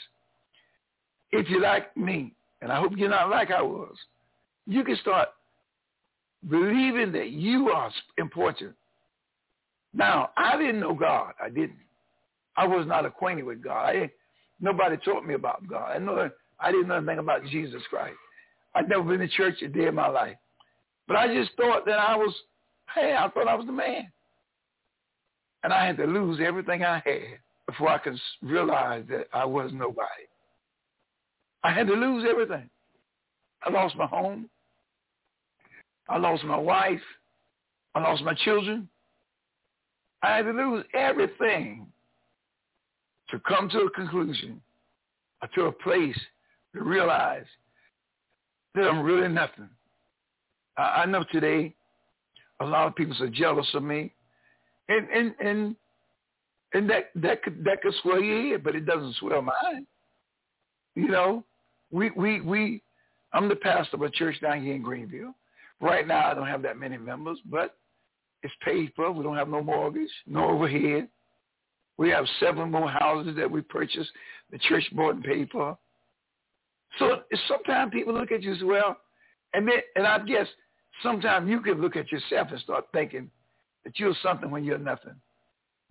If 1.32 1.50
you 1.50 1.62
like 1.62 1.96
me, 1.96 2.34
and 2.62 2.72
I 2.72 2.80
hope 2.80 2.94
you're 2.96 3.10
not 3.10 3.30
like 3.30 3.52
I 3.52 3.62
was, 3.62 3.96
you 4.66 4.84
can 4.84 4.96
start 4.98 5.30
believing 6.50 7.12
that 7.14 7.30
you 7.32 7.70
are 7.70 7.92
important. 8.18 8.74
Now, 9.94 10.32
I 10.38 10.58
didn't 10.58 10.80
know 10.80 10.94
God. 10.94 11.34
I 11.42 11.50
didn't. 11.50 11.78
I 12.58 12.68
was 12.68 12.86
not 12.88 13.06
acquainted 13.06 13.44
with 13.44 13.64
God. 13.64 13.96
I, 13.96 14.12
nobody 14.60 14.98
taught 14.98 15.26
me 15.26 15.34
about 15.34 15.68
God. 15.68 15.92
I 15.96 15.98
know 16.00 16.30
I 16.60 16.72
didn't 16.72 16.88
know 16.88 16.96
anything 16.96 17.20
about 17.20 17.46
Jesus 17.46 17.82
Christ. 17.90 18.16
I'd 18.76 18.90
never 18.90 19.04
been 19.04 19.20
to 19.20 19.28
church 19.28 19.62
a 19.62 19.68
day 19.68 19.88
in 19.88 19.96
my 19.96 20.08
life. 20.08 20.36
But 21.08 21.18
I 21.18 21.34
just 21.34 21.52
thought 21.56 21.86
that 21.86 21.98
I 21.98 22.16
was, 22.16 22.34
hey, 22.94 23.16
I 23.18 23.30
thought 23.30 23.48
I 23.48 23.56
was 23.56 23.66
the 23.66 23.72
man. 23.72 24.12
And 25.64 25.74
I 25.74 25.86
had 25.86 25.98
to 25.98 26.06
lose 26.06 26.40
everything 26.46 26.84
I 26.84 27.02
had 27.06 27.40
before 27.66 27.90
I 27.90 27.98
could 27.98 28.20
realize 28.42 29.06
that 29.10 29.28
I 29.34 29.46
was 29.46 29.72
nobody. 29.74 30.28
I 31.64 31.72
had 31.72 31.88
to 31.88 31.94
lose 31.94 32.26
everything. 32.30 32.70
I 33.64 33.72
lost 33.72 33.96
my 33.96 34.06
home. 34.06 34.50
I 36.08 36.18
lost 36.18 36.44
my 36.44 36.58
wife. 36.58 37.02
I 37.96 38.02
lost 38.02 38.24
my 38.24 38.36
children. 38.36 38.88
I 40.22 40.38
had 40.38 40.44
to 40.44 40.52
lose 40.52 40.86
everything 40.94 41.88
to 43.32 43.40
come 43.48 43.70
to 43.70 43.80
a 43.80 43.90
conclusion 43.92 44.62
to 45.54 45.66
a 45.66 45.72
place 45.72 46.20
to 46.74 46.84
realize 46.84 47.46
that 48.76 48.88
I'm 48.88 49.02
really 49.02 49.28
nothing. 49.28 49.70
I, 50.78 51.04
I 51.04 51.06
know 51.06 51.24
today 51.32 51.74
a 52.60 52.66
lot 52.66 52.88
of 52.88 52.96
people 52.96 53.16
are 53.22 53.30
jealous 53.30 53.68
of 53.74 53.84
me, 53.84 54.14
and 54.90 55.10
and 55.10 55.36
and 55.40 55.76
and 56.74 56.90
that 56.90 57.10
that 57.16 57.44
could 57.44 57.64
that 57.64 57.82
could 57.82 57.94
swell 58.02 58.22
your 58.22 58.52
head, 58.52 58.64
but 58.64 58.76
it 58.76 58.86
doesn't 58.86 59.16
swell 59.16 59.42
mine. 59.42 59.86
You 60.96 61.08
know, 61.08 61.44
we 61.92 62.12
we 62.12 62.42
we. 62.42 62.82
I'm 63.34 63.50
the 63.50 63.56
pastor 63.56 63.98
of 63.98 64.02
a 64.02 64.10
church 64.10 64.40
down 64.42 64.64
here 64.64 64.76
in 64.76 64.82
Greenville. 64.82 65.36
Right 65.82 66.08
now, 66.08 66.32
I 66.32 66.34
don't 66.34 66.48
have 66.48 66.62
that 66.62 66.78
many 66.78 66.98
members, 66.98 67.38
but 67.50 67.76
it's 68.44 68.54
paid 68.64 68.94
for. 68.96 69.12
We 69.12 69.24
don't 69.24 69.36
have 69.36 69.50
no 69.50 69.62
mortgage, 69.62 70.10
no 70.26 70.50
overhead. 70.52 71.10
We 71.98 72.10
have 72.12 72.26
seven 72.40 72.72
more 72.72 72.90
houses 72.90 73.36
that 73.38 73.50
we 73.50 73.62
purchased. 73.62 74.10
The 74.52 74.58
church 74.60 74.84
bought 74.94 75.16
and 75.16 75.24
paid 75.24 75.50
for. 75.52 75.78
So 77.00 77.22
sometimes 77.48 77.92
people 77.92 78.14
look 78.14 78.32
at 78.32 78.42
you 78.42 78.54
as 78.54 78.64
well, 78.64 78.98
and 79.54 79.68
then, 79.68 79.78
and 79.96 80.08
I 80.08 80.20
guess 80.20 80.48
sometimes 81.04 81.50
you 81.50 81.62
can 81.62 81.82
look 81.82 81.96
at 81.96 82.12
yourself 82.12 82.50
and 82.52 82.60
start 82.62 82.86
thinking 82.94 83.30
that 83.84 84.00
you're 84.00 84.16
something 84.24 84.50
when 84.50 84.64
you're 84.64 84.78
nothing. 84.78 85.16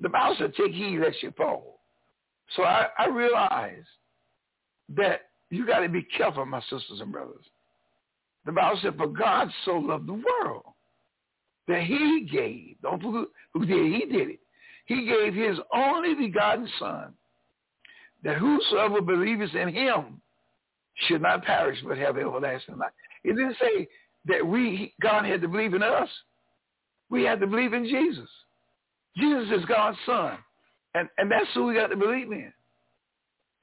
The 0.00 0.08
Bible 0.08 0.36
said, 0.38 0.54
take 0.54 0.72
heed 0.72 0.98
lest 0.98 1.22
you 1.22 1.32
fall. 1.36 1.80
So 2.56 2.62
I, 2.62 2.86
I 2.98 3.06
realize 3.06 3.84
that 4.96 5.22
you 5.50 5.66
got 5.66 5.80
to 5.80 5.88
be 5.88 6.02
careful, 6.02 6.44
my 6.44 6.60
sisters 6.60 7.00
and 7.00 7.12
brothers. 7.12 7.44
The 8.44 8.52
Bible 8.52 8.78
said, 8.82 8.96
for 8.96 9.06
God 9.06 9.48
so 9.64 9.72
loved 9.72 10.06
the 10.06 10.12
world 10.12 10.64
that 11.68 11.82
he 11.82 12.28
gave, 12.30 12.76
don't 12.82 13.00
forget 13.00 13.28
who 13.54 13.64
did, 13.64 13.92
he 13.92 14.06
did 14.06 14.30
it. 14.30 14.40
He 14.86 15.06
gave 15.06 15.32
his 15.32 15.58
only 15.72 16.14
begotten 16.14 16.68
son 16.78 17.14
that 18.22 18.36
whosoever 18.36 19.00
believes 19.00 19.54
in 19.54 19.68
him 19.68 20.20
should 21.06 21.22
not 21.22 21.44
perish 21.44 21.78
but 21.86 21.98
have 21.98 22.16
everlasting 22.16 22.78
life. 22.78 22.92
It 23.24 23.34
didn't 23.34 23.56
say 23.60 23.88
that 24.26 24.46
we, 24.46 24.94
God 25.02 25.24
had 25.24 25.40
to 25.42 25.48
believe 25.48 25.74
in 25.74 25.82
us. 25.82 26.08
We 27.10 27.24
had 27.24 27.40
to 27.40 27.46
believe 27.46 27.72
in 27.72 27.84
Jesus. 27.84 28.28
Jesus 29.16 29.48
is 29.58 29.64
God's 29.66 29.98
son. 30.06 30.38
And, 30.94 31.08
and 31.18 31.30
that's 31.30 31.46
who 31.54 31.66
we 31.66 31.74
got 31.74 31.88
to 31.88 31.96
believe 31.96 32.30
in. 32.32 32.52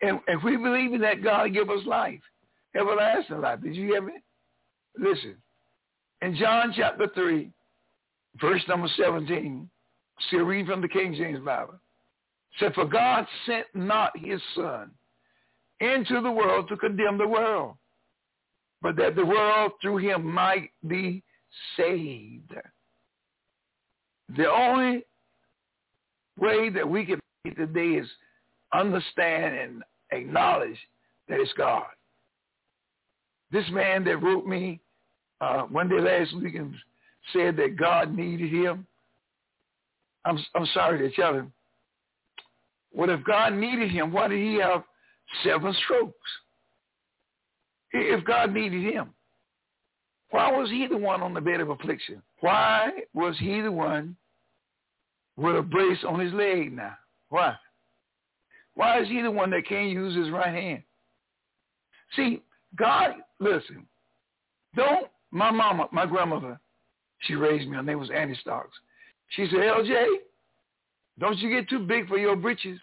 And 0.02 0.20
if 0.28 0.44
we 0.44 0.58
believe 0.58 0.94
in 0.94 1.02
that, 1.02 1.24
God 1.24 1.54
give 1.54 1.70
us 1.70 1.86
life, 1.86 2.20
everlasting 2.76 3.42
life. 3.42 3.62
Did 3.62 3.76
you 3.76 3.86
hear 3.86 4.02
me? 4.02 4.14
Listen. 4.98 5.36
In 6.22 6.36
John 6.36 6.74
chapter 6.76 7.08
3, 7.14 7.50
verse 8.40 8.62
number 8.68 8.88
17, 8.98 9.70
Still 10.28 10.42
reading 10.42 10.68
from 10.68 10.82
the 10.82 10.88
King 10.88 11.16
James 11.18 11.44
Bible. 11.44 11.76
Said, 12.60 12.74
for 12.74 12.86
God 12.86 13.26
sent 13.46 13.66
not 13.74 14.12
his 14.18 14.42
son 14.56 14.92
into 15.82 16.22
the 16.22 16.32
world 16.32 16.70
to 16.70 16.78
condemn 16.78 17.18
the 17.18 17.28
world, 17.28 17.76
but 18.82 18.96
that 18.98 19.16
the 19.16 19.26
world 19.26 19.74
through 19.82 19.98
him 19.98 20.26
might 20.26 20.70
be 20.88 21.24
saved. 21.76 22.54
The 24.38 24.50
only 24.50 25.04
way 26.40 26.70
that 26.70 26.88
we 26.88 27.06
can 27.06 27.20
make 27.44 27.58
today 27.58 28.00
is 28.00 28.08
understand 28.74 29.56
and 29.56 29.84
acknowledge 30.12 30.78
that 31.28 31.40
it's 31.40 31.52
God. 31.54 31.86
This 33.52 33.66
man 33.72 34.06
that 34.06 34.18
wrote 34.18 34.46
me 34.46 34.80
uh, 35.42 35.64
one 35.64 35.90
day 35.90 36.00
last 36.00 36.36
week 36.38 36.56
and 36.56 36.74
said 37.34 37.58
that 37.58 37.76
God 37.78 38.16
needed 38.16 38.52
him, 38.52 38.86
I'm, 40.24 40.40
I'm 40.56 40.68
sorry 40.74 41.00
to 41.00 41.16
tell 41.16 41.34
him, 41.34 41.52
what 42.94 43.10
if 43.10 43.24
God 43.24 43.54
needed 43.54 43.90
him? 43.92 44.12
Why 44.12 44.28
did 44.28 44.40
he 44.40 44.56
have 44.56 44.84
seven 45.44 45.74
strokes? 45.86 46.16
If 47.94 48.24
God 48.26 48.54
needed 48.54 48.84
him, 48.84 49.14
why 50.30 50.50
was 50.52 50.70
he 50.70 50.88
the 50.88 50.98
one 50.98 51.22
on 51.22 51.34
the 51.34 51.42
bed 51.42 51.60
of 51.60 51.70
affliction? 51.70 52.22
Why 52.40 52.92
was 53.14 53.36
he 53.40 53.62
the 53.62 53.72
one 53.72 54.16
with 55.36 55.58
a 55.58 55.62
brace 55.62 56.00
on 56.08 56.20
his 56.20 56.34
leg 56.34 56.74
now? 56.74 56.96
Why? 57.30 57.56
Why 58.76 59.02
is 59.02 59.10
he 59.10 59.22
the 59.22 59.32
one 59.32 59.50
that 59.52 59.68
can't 59.68 59.92
use 59.92 60.16
his 60.16 60.32
right 60.32 60.54
hand? 60.54 60.84
See, 62.16 62.42
God, 62.78 63.16
listen, 63.40 63.86
don't, 64.76 65.08
my 65.32 65.52
mama, 65.52 65.88
my 65.92 66.06
grandmother, 66.06 66.60
she 67.20 67.36
raised 67.36 67.70
me, 67.70 67.76
her 67.76 67.84
name 67.84 68.00
was 68.00 68.10
Annie 68.10 68.38
Stocks. 68.42 68.78
She 69.30 69.48
said, 69.48 69.60
LJ, 69.60 70.06
don't 71.20 71.38
you 71.40 71.50
get 71.50 71.70
too 71.70 71.80
big 71.80 72.08
for 72.08 72.18
your 72.18 72.36
britches. 72.36 72.80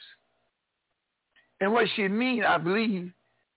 And 1.61 1.73
what 1.73 1.87
she 1.97 2.09
mean, 2.09 2.45
I 2.45 2.59
believe, 2.59 3.13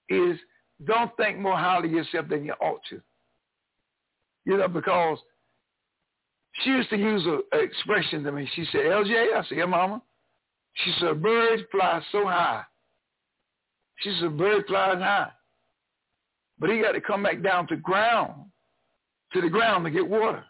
is 0.10 0.38
don't 0.86 1.16
think 1.18 1.38
more 1.38 1.58
highly 1.58 1.90
of 1.90 1.94
yourself 1.94 2.28
than 2.30 2.44
you 2.44 2.54
ought 2.54 2.82
to. 2.90 3.02
You 4.46 4.58
know, 4.58 4.68
because 4.68 5.20
she 6.64 6.72
used 6.72 6.90
to 6.90 6.98
use 6.98 7.26
an 7.26 7.42
expression 7.54 8.24
to 8.24 8.32
me. 8.32 8.50
She 8.56 8.66
said, 8.72 8.82
LJ, 8.82 9.36
I 9.36 9.44
said, 9.48 9.58
yeah, 9.58 9.66
mama. 9.66 10.02
She 10.74 10.94
said, 11.00 11.22
birds 11.22 11.64
fly 11.72 12.02
so 12.12 12.26
high. 12.26 12.64
She 14.00 14.16
said, 14.20 14.38
bird 14.38 14.66
flies 14.68 14.98
high. 14.98 15.32
But 16.60 16.70
he 16.70 16.82
got 16.82 16.94
to 16.94 17.02
come 17.02 17.24
back 17.24 17.42
down 17.42 17.68
to 17.68 17.76
ground, 17.76 18.34
to 19.34 19.42
the 19.42 19.50
ground 19.50 19.86
to 19.86 19.92
get 19.92 20.08
water. 20.08 20.44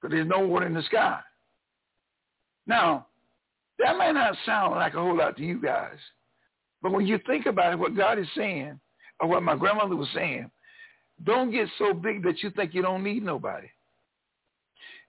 Because 0.00 0.14
there's 0.14 0.28
no 0.28 0.40
water 0.40 0.66
in 0.66 0.74
the 0.74 0.82
sky. 0.82 1.20
Now, 2.66 3.06
that 3.82 3.98
may 3.98 4.12
not 4.12 4.36
sound 4.46 4.76
like 4.76 4.94
a 4.94 5.00
whole 5.00 5.16
lot 5.16 5.36
to 5.36 5.42
you 5.42 5.60
guys. 5.60 5.98
But 6.82 6.92
when 6.92 7.06
you 7.06 7.18
think 7.26 7.46
about 7.46 7.72
it, 7.72 7.78
what 7.78 7.96
God 7.96 8.18
is 8.18 8.26
saying, 8.36 8.78
or 9.20 9.28
what 9.28 9.42
my 9.42 9.56
grandmother 9.56 9.96
was 9.96 10.08
saying, 10.14 10.50
don't 11.24 11.50
get 11.52 11.68
so 11.78 11.92
big 11.92 12.22
that 12.24 12.42
you 12.42 12.50
think 12.50 12.74
you 12.74 12.82
don't 12.82 13.04
need 13.04 13.22
nobody. 13.22 13.68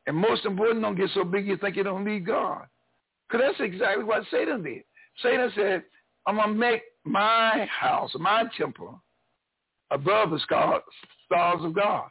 And 0.06 0.16
most 0.16 0.46
important, 0.46 0.82
don't 0.82 0.96
get 0.98 1.10
so 1.14 1.24
big 1.24 1.48
you 1.48 1.58
think 1.58 1.76
you 1.76 1.84
don't 1.84 2.06
need 2.06 2.26
God. 2.26 2.66
Because 3.28 3.46
that's 3.48 3.72
exactly 3.72 4.04
what 4.04 4.24
Satan 4.30 4.62
did. 4.62 4.84
Satan 5.22 5.52
said, 5.56 5.84
I'm 6.28 6.36
going 6.36 6.50
to 6.50 6.54
make 6.54 6.84
my 7.04 7.68
house, 7.72 8.12
my 8.20 8.44
temple, 8.58 9.02
above 9.92 10.32
the 10.32 10.40
stars 10.40 10.84
of 11.32 11.74
God. 11.74 12.10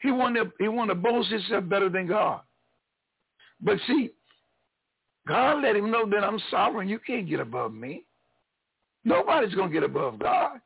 He 0.00 0.10
wanted, 0.10 0.50
he 0.58 0.68
wanted 0.68 0.94
to 0.94 1.00
boast 1.00 1.30
himself 1.30 1.68
better 1.68 1.88
than 1.88 2.06
God. 2.06 2.40
But 3.60 3.78
see, 3.86 4.10
God 5.26 5.62
let 5.62 5.76
him 5.76 5.90
know 5.90 6.08
that 6.10 6.22
I'm 6.22 6.40
sovereign. 6.50 6.88
You 6.88 6.98
can't 6.98 7.28
get 7.28 7.40
above 7.40 7.72
me. 7.72 8.04
Nobody's 9.04 9.54
going 9.54 9.68
to 9.70 9.74
get 9.74 9.82
above 9.82 10.18
God. 10.18 10.60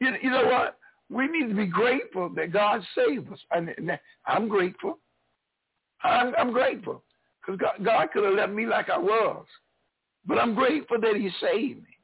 You, 0.00 0.12
you 0.22 0.30
know 0.30 0.44
what? 0.44 0.78
We 1.10 1.26
need 1.28 1.48
to 1.48 1.54
be 1.54 1.66
grateful 1.66 2.28
that 2.30 2.52
God 2.52 2.82
saved 2.94 3.32
us. 3.32 3.38
And 3.50 3.98
I'm 4.26 4.48
grateful. 4.48 4.98
I'm, 6.02 6.34
I'm 6.36 6.52
grateful 6.52 7.02
because 7.40 7.58
God, 7.60 7.84
God 7.84 8.08
could 8.12 8.24
have 8.24 8.34
left 8.34 8.52
me 8.52 8.66
like 8.66 8.90
I 8.90 8.98
was. 8.98 9.46
But 10.26 10.38
I'm 10.38 10.54
grateful 10.54 11.00
that 11.00 11.16
he 11.16 11.30
saved 11.40 11.82
me. 11.82 11.98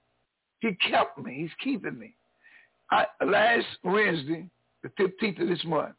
He 0.61 0.77
kept 0.90 1.18
me. 1.18 1.37
He's 1.42 1.51
keeping 1.62 1.98
me. 1.98 2.14
I, 2.90 3.07
last 3.25 3.66
Wednesday, 3.83 4.46
the 4.83 4.88
15th 4.90 5.40
of 5.42 5.48
this 5.48 5.64
month, 5.64 5.94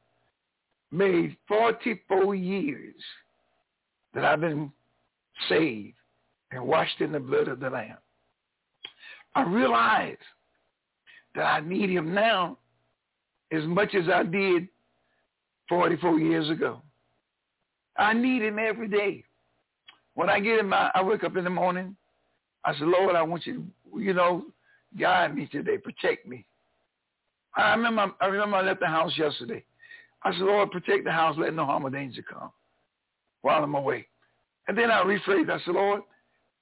made 0.91 1.37
44 1.47 2.35
years 2.35 2.95
that 4.13 4.25
I've 4.25 4.41
been 4.41 4.71
saved 5.49 5.95
and 6.51 6.63
washed 6.63 6.99
in 7.01 7.11
the 7.11 7.19
blood 7.19 7.47
of 7.47 7.59
the 7.59 7.69
Lamb. 7.69 7.97
I 9.35 9.43
realize 9.43 10.17
that 11.35 11.43
I 11.43 11.61
need 11.61 11.89
him 11.89 12.13
now 12.13 12.57
as 13.51 13.63
much 13.65 13.95
as 13.95 14.09
I 14.13 14.23
did 14.23 14.67
44 15.69 16.19
years 16.19 16.49
ago. 16.49 16.81
I 17.97 18.13
need 18.13 18.41
him 18.41 18.59
every 18.59 18.87
day. 18.87 19.23
When 20.15 20.29
I 20.29 20.39
get 20.39 20.59
in 20.59 20.67
my, 20.67 20.91
I 20.93 21.01
wake 21.01 21.23
up 21.23 21.37
in 21.37 21.43
the 21.43 21.49
morning, 21.49 21.95
I 22.65 22.73
said, 22.73 22.87
Lord, 22.87 23.15
I 23.15 23.21
want 23.21 23.45
you 23.45 23.65
to, 23.93 23.99
you 23.99 24.13
know, 24.13 24.45
guide 24.99 25.35
me 25.35 25.47
today, 25.47 25.77
protect 25.77 26.27
me. 26.27 26.45
I 27.55 27.71
remember, 27.71 28.13
I 28.19 28.25
remember 28.25 28.57
I 28.57 28.61
left 28.61 28.81
the 28.81 28.87
house 28.87 29.13
yesterday. 29.17 29.63
I 30.23 30.31
said, 30.31 30.41
Lord, 30.41 30.71
protect 30.71 31.05
the 31.05 31.11
house, 31.11 31.35
let 31.37 31.53
no 31.53 31.65
harm 31.65 31.85
or 31.85 31.89
danger 31.89 32.21
come 32.21 32.51
while 33.41 33.63
I'm 33.63 33.75
away. 33.75 34.07
And 34.67 34.77
then 34.77 34.91
I 34.91 35.03
rephrased, 35.03 35.49
I 35.49 35.59
said, 35.65 35.73
Lord, 35.73 36.01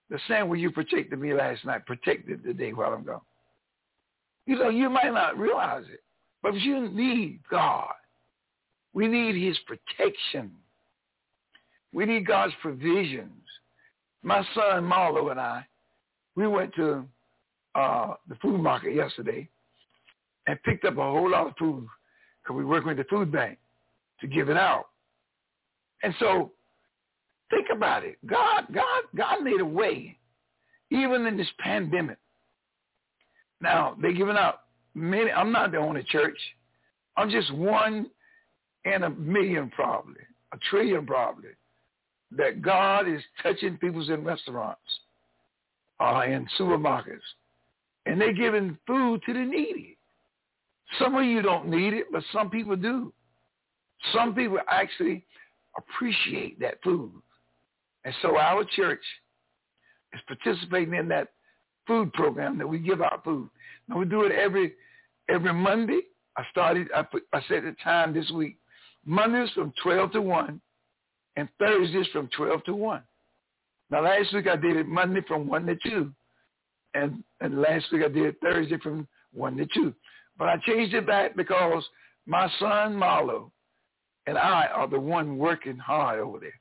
the 0.10 0.20
same 0.28 0.50
way 0.50 0.60
you 0.60 0.72
protected 0.72 1.20
me 1.20 1.34
last 1.34 1.66
night, 1.66 1.86
protect 1.86 2.30
it 2.30 2.44
today 2.44 2.74
while 2.74 2.94
I'm 2.94 3.04
gone. 3.04 3.22
You 4.46 4.58
know, 4.58 4.70
you 4.70 4.90
might 4.90 5.14
not 5.14 5.38
realize 5.38 5.86
it, 5.92 6.02
but 6.42 6.56
you 6.56 6.90
need 6.90 7.42
God. 7.52 7.94
We 8.94 9.08
need 9.08 9.36
his 9.36 9.58
protection. 9.68 10.52
We 11.94 12.06
need 12.06 12.26
God's 12.26 12.54
provisions. 12.62 13.32
My 14.24 14.44
son 14.56 14.84
Marlo 14.84 15.32
and 15.32 15.40
I, 15.40 15.66
we 16.36 16.48
went 16.48 16.74
to 16.76 17.06
uh, 17.76 18.14
the 18.28 18.36
food 18.42 18.60
market 18.60 18.96
yesterday 18.96 19.48
and 20.48 20.62
picked 20.64 20.86
up 20.86 20.98
a 20.98 21.02
whole 21.02 21.30
lot 21.30 21.48
of 21.48 21.54
food 21.58 21.88
because 22.42 22.58
we 22.58 22.66
work 22.66 22.86
with 22.86 22.98
the 22.98 23.04
food 23.06 23.32
bank 23.32 23.58
to 24.22 24.28
give 24.28 24.50
it 24.50 24.58
out. 24.58 24.86
And 26.02 26.14
so 26.20 26.52
think 27.50 27.68
about 27.74 28.04
it. 28.04 28.18
God, 28.26 28.66
God, 28.74 29.04
God 29.16 29.44
made 29.44 29.62
a 29.62 29.66
way, 29.66 30.18
even 30.92 31.26
in 31.26 31.38
this 31.38 31.50
pandemic. 31.60 32.18
Now 33.62 33.96
they're 34.02 34.14
giving 34.14 34.38
out 34.38 34.62
many. 34.96 35.32
I'm 35.32 35.52
not 35.52 35.72
the 35.72 35.78
only 35.78 36.04
church. 36.04 36.38
I'm 37.18 37.30
just 37.30 37.54
one 37.54 38.10
in 38.86 39.04
a 39.04 39.10
million 39.10 39.70
probably, 39.72 40.22
a 40.54 40.58
trillion 40.70 41.06
probably, 41.06 41.50
that 42.38 42.62
God 42.62 43.08
is 43.08 43.22
touching 43.44 43.78
people's 43.78 44.10
in 44.10 44.24
restaurants, 44.24 44.80
uh, 46.00 46.22
in 46.26 46.48
supermarkets, 46.58 47.20
and 48.06 48.22
they're 48.22 48.34
giving 48.34 48.78
food 48.88 49.22
to 49.26 49.34
the 49.34 49.40
needy. 49.40 49.98
Some 50.98 51.16
of 51.16 51.26
you 51.26 51.42
don't 51.42 51.68
need 51.68 51.94
it, 51.94 52.06
but 52.12 52.24
some 52.32 52.50
people 52.50 52.76
do. 52.76 53.14
Some 54.14 54.34
people 54.34 54.60
actually 54.70 55.26
appreciate 55.78 56.60
that 56.62 56.82
food. 56.84 57.12
And 58.06 58.14
so 58.22 58.38
our 58.38 58.64
church 58.76 59.02
is 60.14 60.22
participating 60.28 60.94
in 60.94 61.08
that 61.10 61.30
food 61.86 62.14
program 62.14 62.58
that 62.58 62.68
we 62.68 62.80
give 62.80 63.02
out 63.02 63.24
food. 63.24 63.50
Now 63.88 64.00
we 64.00 64.06
do 64.06 64.24
it 64.24 64.32
every 64.32 64.74
every 65.30 65.54
Monday. 65.54 66.02
I 66.38 66.44
started 66.52 66.88
I 66.96 67.02
put 67.04 67.24
I 67.34 67.42
set 67.48 67.64
the 67.64 67.76
time 67.84 68.14
this 68.14 68.30
week. 68.32 68.58
Mondays 69.06 69.50
from 69.52 69.74
twelve 69.82 70.12
to 70.14 70.22
one 70.22 70.62
and 71.36 71.50
Thursdays 71.60 72.08
from 72.14 72.30
twelve 72.36 72.64
to 72.66 72.74
one. 72.74 73.02
Now 73.90 74.04
last 74.04 74.34
week 74.34 74.48
I 74.48 74.56
did 74.56 74.78
it 74.78 74.88
Monday 74.88 75.22
from 75.28 75.48
one 75.48 75.66
to 75.66 75.76
two. 75.84 76.12
And 76.94 77.24
and 77.42 77.62
last 77.62 77.86
week 77.92 78.04
I 78.04 78.10
did 78.10 78.26
it 78.26 78.36
Thursday 78.42 78.78
from 78.78 79.08
one 79.34 79.58
to 79.58 79.66
two. 79.74 79.94
But 80.38 80.50
I 80.50 80.58
changed 80.66 80.94
it 80.94 81.06
back 81.06 81.36
because 81.36 81.84
my 82.26 82.50
son 82.60 82.94
Marlo 82.96 83.52
and 84.28 84.38
I 84.38 84.68
are 84.68 84.88
the 84.88 85.00
one 85.00 85.38
working 85.38 85.78
hard 85.78 86.20
over 86.20 86.40
there. 86.40 86.59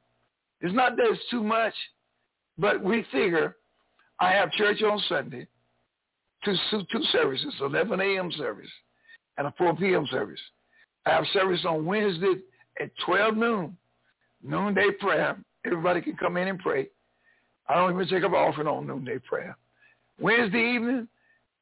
It's 0.61 0.75
not 0.75 0.97
that 0.97 1.07
it's 1.07 1.23
too 1.31 1.42
much, 1.42 1.75
but 2.59 2.83
we 2.83 3.05
figure 3.12 3.57
I 4.21 4.33
have 4.33 4.51
church 4.53 4.83
on 4.83 4.99
Sunday, 5.09 5.47
two, 6.44 6.55
two 6.71 7.03
services, 7.12 7.55
11 7.61 8.01
a.m. 8.01 8.33
service 8.33 8.71
and 9.37 9.47
a 9.47 9.55
4 9.57 9.77
p.m. 9.77 10.07
service. 10.11 10.40
I 11.07 11.11
have 11.11 11.25
service 11.33 11.64
on 11.66 11.87
Wednesday 11.87 12.35
at 12.81 12.90
12 13.07 13.37
noon, 13.37 13.77
noonday 14.42 14.90
prayer. 14.99 15.38
Everybody 15.64 16.03
can 16.03 16.16
come 16.16 16.37
in 16.37 16.49
and 16.49 16.59
pray. 16.59 16.88
I 17.68 17.75
don't 17.75 17.94
even 17.94 18.09
take 18.09 18.25
up 18.25 18.33
offering 18.33 18.66
on 18.66 18.87
noonday 18.87 19.18
prayer. 19.18 19.57
Wednesday 20.21 20.75
evening 20.75 21.09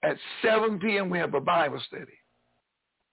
at 0.02 0.16
7 0.42 0.78
p.m. 0.78 1.10
we 1.10 1.18
have 1.18 1.34
a 1.34 1.40
Bible 1.40 1.80
study. 1.86 2.12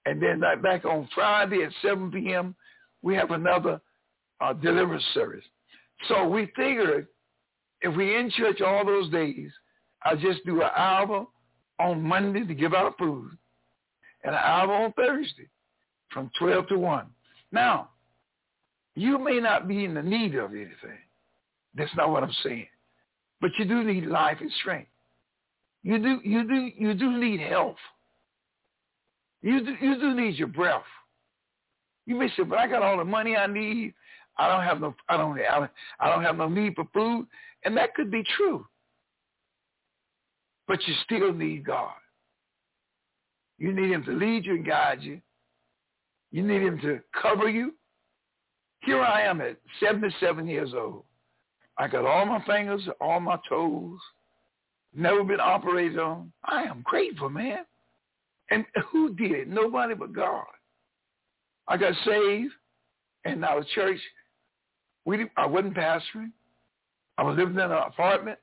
And 0.05 0.21
then 0.21 0.41
back 0.61 0.85
on 0.85 1.07
Friday 1.13 1.63
at 1.63 1.71
7 1.81 2.11
p.m. 2.11 2.55
we 3.01 3.15
have 3.15 3.31
another 3.31 3.81
uh, 4.41 4.53
deliverance 4.53 5.03
service. 5.13 5.43
So 6.07 6.27
we 6.27 6.51
figured 6.55 7.07
if 7.81 7.95
we 7.95 8.15
in 8.15 8.31
church 8.31 8.61
all 8.61 8.85
those 8.85 9.09
days, 9.09 9.51
I'll 10.03 10.17
just 10.17 10.45
do 10.45 10.61
an 10.61 10.69
hour 10.75 11.27
on 11.79 12.01
Monday 12.01 12.45
to 12.45 12.53
give 12.53 12.73
out 12.73 12.97
food 12.97 13.31
and 14.23 14.35
an 14.35 14.41
album 14.41 14.75
on 14.75 14.93
Thursday 14.93 15.47
from 16.11 16.29
12 16.39 16.67
to 16.67 16.77
1. 16.77 17.05
Now, 17.51 17.89
you 18.95 19.17
may 19.17 19.39
not 19.39 19.67
be 19.67 19.85
in 19.85 19.93
the 19.93 20.03
need 20.03 20.35
of 20.35 20.51
anything. 20.51 20.99
That's 21.75 21.95
not 21.95 22.11
what 22.11 22.23
I'm 22.23 22.35
saying. 22.43 22.67
But 23.41 23.51
you 23.57 23.65
do 23.65 23.83
need 23.83 24.05
life 24.05 24.37
and 24.39 24.51
strength. 24.61 24.89
You 25.83 25.99
do 25.99 26.19
you 26.23 26.47
do 26.47 26.69
you 26.77 26.93
do 26.93 27.17
need 27.17 27.41
health. 27.41 27.75
You 29.41 29.65
do 29.65 29.75
you 29.81 29.99
do 29.99 30.13
need 30.13 30.35
your 30.35 30.47
breath. 30.47 30.83
You 32.05 32.15
may 32.15 32.29
say, 32.29 32.43
but 32.43 32.59
I 32.59 32.67
got 32.67 32.81
all 32.81 32.97
the 32.97 33.03
money 33.03 33.35
I 33.35 33.47
need. 33.47 33.93
I 34.37 34.47
don't 34.47 34.63
have 34.63 34.79
no 34.79 34.95
I 35.09 35.17
don't 35.17 35.39
I 35.99 36.09
don't 36.09 36.23
have 36.23 36.37
no 36.37 36.49
need 36.49 36.75
for 36.75 36.85
food. 36.93 37.27
And 37.65 37.77
that 37.77 37.93
could 37.95 38.11
be 38.11 38.23
true. 38.37 38.65
But 40.67 40.79
you 40.87 40.93
still 41.03 41.33
need 41.33 41.65
God. 41.65 41.93
You 43.57 43.71
need 43.73 43.91
him 43.91 44.03
to 44.05 44.11
lead 44.11 44.45
you 44.45 44.55
and 44.55 44.65
guide 44.65 45.01
you. 45.01 45.21
You 46.31 46.41
need 46.41 46.61
him 46.61 46.79
to 46.81 46.99
cover 47.21 47.49
you. 47.49 47.73
Here 48.81 49.01
I 49.01 49.21
am 49.21 49.39
at 49.39 49.57
77 49.79 50.47
years 50.47 50.73
old. 50.73 51.03
I 51.77 51.87
got 51.87 52.05
all 52.05 52.25
my 52.25 52.43
fingers, 52.45 52.81
all 52.99 53.19
my 53.19 53.37
toes, 53.47 53.99
never 54.95 55.23
been 55.23 55.39
operated 55.39 55.99
on. 55.99 56.31
I 56.43 56.63
am 56.63 56.81
grateful, 56.83 57.29
man. 57.29 57.59
And 58.51 58.65
who 58.91 59.13
did 59.13 59.31
it? 59.31 59.47
Nobody 59.47 59.95
but 59.95 60.13
God. 60.13 60.43
I 61.67 61.77
got 61.77 61.93
saved, 62.05 62.51
and 63.25 63.43
our 63.45 63.63
church, 63.73 63.99
we 65.05 65.25
I 65.37 65.45
wasn't 65.45 65.75
pastoring. 65.75 66.31
I 67.17 67.23
was 67.23 67.37
living 67.37 67.55
in 67.55 67.61
an 67.61 67.71
apartment 67.71 68.39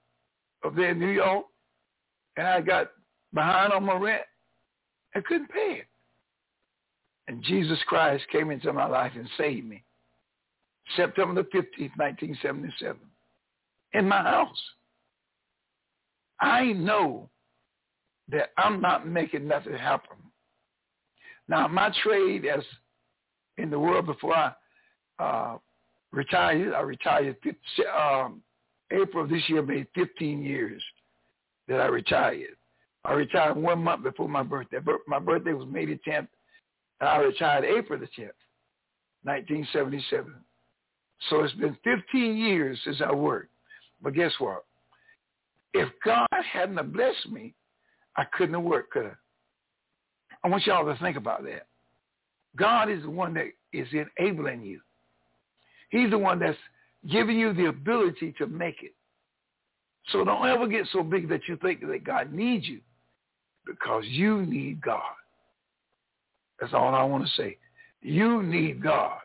up 0.64 0.74
there 0.76 0.90
in 0.90 0.98
New 0.98 1.08
York, 1.08 1.44
and 2.36 2.46
I 2.46 2.60
got 2.60 2.90
behind 3.32 3.72
on 3.72 3.84
my 3.84 3.96
rent. 3.96 4.22
I 5.14 5.20
couldn't 5.20 5.50
pay 5.50 5.80
it. 5.80 5.86
And 7.26 7.42
Jesus 7.42 7.78
Christ 7.86 8.24
came 8.30 8.50
into 8.50 8.72
my 8.72 8.86
life 8.86 9.12
and 9.16 9.28
saved 9.36 9.66
me. 9.66 9.84
September 10.96 11.42
the 11.42 11.48
15th, 11.48 11.96
1977, 11.96 12.96
in 13.92 14.08
my 14.08 14.22
house. 14.22 14.62
I 16.40 16.72
know 16.72 17.28
that 18.28 18.50
I'm 18.56 18.80
not 18.80 19.06
making 19.06 19.46
nothing 19.46 19.74
happen. 19.74 20.16
Now, 21.48 21.68
my 21.68 21.92
trade 22.02 22.46
as 22.46 22.64
in 23.58 23.70
the 23.70 23.78
world 23.78 24.06
before 24.06 24.34
I 24.34 24.52
uh, 25.18 25.58
retired, 26.12 26.74
I 26.74 26.80
retired 26.80 27.36
um, 27.96 28.42
April 28.90 29.24
of 29.24 29.30
this 29.30 29.42
year 29.48 29.62
made 29.62 29.86
15 29.94 30.42
years 30.42 30.82
that 31.68 31.80
I 31.80 31.86
retired. 31.86 32.56
I 33.04 33.12
retired 33.12 33.56
one 33.56 33.82
month 33.82 34.02
before 34.02 34.28
my 34.28 34.42
birthday. 34.42 34.78
My 35.06 35.18
birthday 35.18 35.52
was 35.52 35.66
May 35.68 35.86
the 35.86 35.98
10th, 36.06 36.28
and 37.00 37.08
I 37.08 37.16
retired 37.18 37.64
April 37.64 37.98
the 37.98 38.06
10th, 38.06 38.32
1977. 39.22 40.34
So 41.28 41.42
it's 41.42 41.54
been 41.54 41.76
15 41.84 42.36
years 42.36 42.78
since 42.84 43.00
I 43.04 43.12
worked. 43.12 43.50
But 44.02 44.14
guess 44.14 44.32
what? 44.38 44.64
If 45.72 45.88
God 46.04 46.26
hadn't 46.52 46.92
blessed 46.92 47.30
me, 47.30 47.54
I 48.16 48.24
couldn't 48.36 48.54
have 48.54 48.64
worked, 48.64 48.92
could 48.92 49.06
I? 49.06 49.12
I 50.42 50.48
want 50.48 50.66
y'all 50.66 50.84
to 50.84 50.98
think 51.00 51.16
about 51.16 51.44
that. 51.44 51.66
God 52.56 52.90
is 52.90 53.02
the 53.02 53.10
one 53.10 53.34
that 53.34 53.46
is 53.72 53.86
enabling 54.18 54.62
you. 54.62 54.80
He's 55.90 56.10
the 56.10 56.18
one 56.18 56.38
that's 56.38 56.58
giving 57.08 57.38
you 57.38 57.52
the 57.52 57.66
ability 57.66 58.34
to 58.38 58.46
make 58.46 58.82
it. 58.82 58.94
So 60.08 60.24
don't 60.24 60.48
ever 60.48 60.66
get 60.66 60.86
so 60.92 61.02
big 61.02 61.28
that 61.28 61.42
you 61.48 61.56
think 61.56 61.80
that 61.80 62.04
God 62.04 62.32
needs 62.32 62.66
you 62.66 62.80
because 63.66 64.04
you 64.06 64.44
need 64.46 64.80
God. 64.80 65.02
That's 66.60 66.72
all 66.72 66.94
I 66.94 67.02
want 67.04 67.24
to 67.24 67.30
say. 67.36 67.58
You 68.02 68.42
need 68.42 68.82
God. 68.82 69.18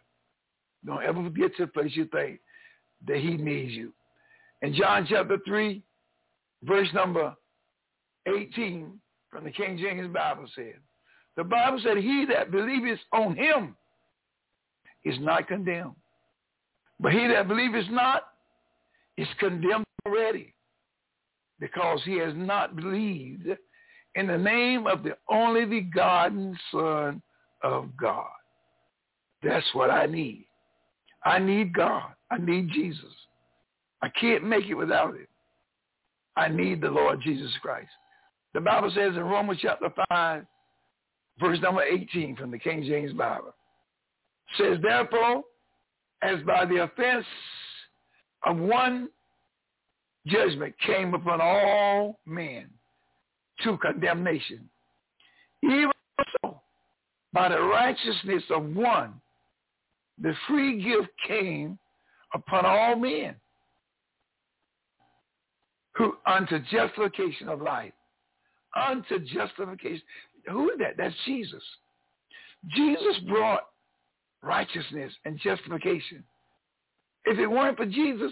Don't 0.86 1.04
ever 1.04 1.30
get 1.30 1.56
to 1.58 1.66
the 1.66 1.72
place 1.72 1.92
you 1.96 2.06
think 2.06 2.40
that 3.08 3.18
he 3.18 3.38
needs 3.38 3.72
you. 3.72 3.94
In 4.62 4.74
John 4.74 5.06
chapter 5.10 5.38
3, 5.46 5.82
verse 6.64 6.88
number 6.94 7.34
18 8.28 9.00
from 9.30 9.44
the 9.44 9.52
King 9.52 9.78
James 9.78 10.14
Bible 10.14 10.46
said, 10.56 10.76
the 11.36 11.44
Bible 11.44 11.80
said, 11.84 11.98
he 11.98 12.26
that 12.30 12.52
believeth 12.52 13.00
on 13.12 13.36
him 13.36 13.76
is 15.04 15.16
not 15.20 15.48
condemned. 15.48 15.96
But 17.00 17.12
he 17.14 17.28
that 17.28 17.48
believeth 17.48 17.90
not 17.90 18.24
is 19.18 19.28
condemned 19.40 19.86
already 20.06 20.54
because 21.60 22.00
he 22.04 22.18
has 22.20 22.34
not 22.36 22.76
believed 22.76 23.48
in 24.16 24.28
the 24.28 24.38
name 24.38 24.88
of 24.88 25.04
the 25.04 25.18
only 25.30 25.66
begotten 25.66 26.58
Son 26.72 27.22
of 27.64 27.90
God. 27.98 28.28
That's 29.44 29.66
what 29.74 29.90
I 29.90 30.06
need. 30.06 30.48
I 31.24 31.40
need 31.40 31.74
God. 31.74 32.14
I 32.32 32.38
need 32.38 32.70
Jesus. 32.72 33.04
I 34.02 34.10
can't 34.10 34.44
make 34.44 34.66
it 34.66 34.74
without 34.74 35.16
it. 35.16 35.30
I 36.38 36.50
need 36.50 36.82
the 36.82 36.90
Lord 36.90 37.22
Jesus 37.22 37.52
Christ. 37.62 37.90
The 38.54 38.62
Bible 38.62 38.92
says 38.94 39.16
in 39.16 39.24
Romans 39.24 39.60
chapter 39.62 39.92
5, 40.10 40.46
verse 41.40 41.60
number 41.62 41.84
18 41.84 42.36
from 42.36 42.52
the 42.52 42.60
King 42.60 42.84
James 42.84 43.14
Bible, 43.14 43.54
says, 44.58 44.78
therefore, 44.82 45.44
as 46.26 46.42
by 46.44 46.66
the 46.66 46.84
offense 46.84 47.26
of 48.46 48.58
one 48.58 49.10
judgment 50.28 50.74
came 50.86 51.14
upon 51.14 51.40
all 51.42 52.20
men 52.26 52.68
to 53.64 53.78
condemnation, 53.78 54.68
even 55.64 55.92
so, 56.42 56.62
by 57.34 57.50
the 57.50 57.60
righteousness 57.60 58.44
of 58.50 58.66
one, 58.76 59.14
the 60.22 60.34
free 60.48 60.82
gift 60.82 61.12
came 61.28 61.78
upon 62.34 62.66
all 62.66 62.96
men 62.96 63.36
who 65.94 66.16
unto 66.26 66.60
justification 66.72 67.48
of 67.50 67.62
life. 67.62 67.94
Unto 68.76 69.20
justification. 69.20 70.02
Who 70.50 70.70
is 70.72 70.78
that? 70.80 70.98
That's 70.98 71.16
Jesus. 71.26 71.64
Jesus 72.76 73.20
brought 73.28 73.68
righteousness 74.42 75.12
and 75.26 75.40
justification. 75.40 76.24
If 77.26 77.40
it 77.40 77.48
weren't 77.48 77.78
for 77.78 77.86
Jesus, 77.86 78.32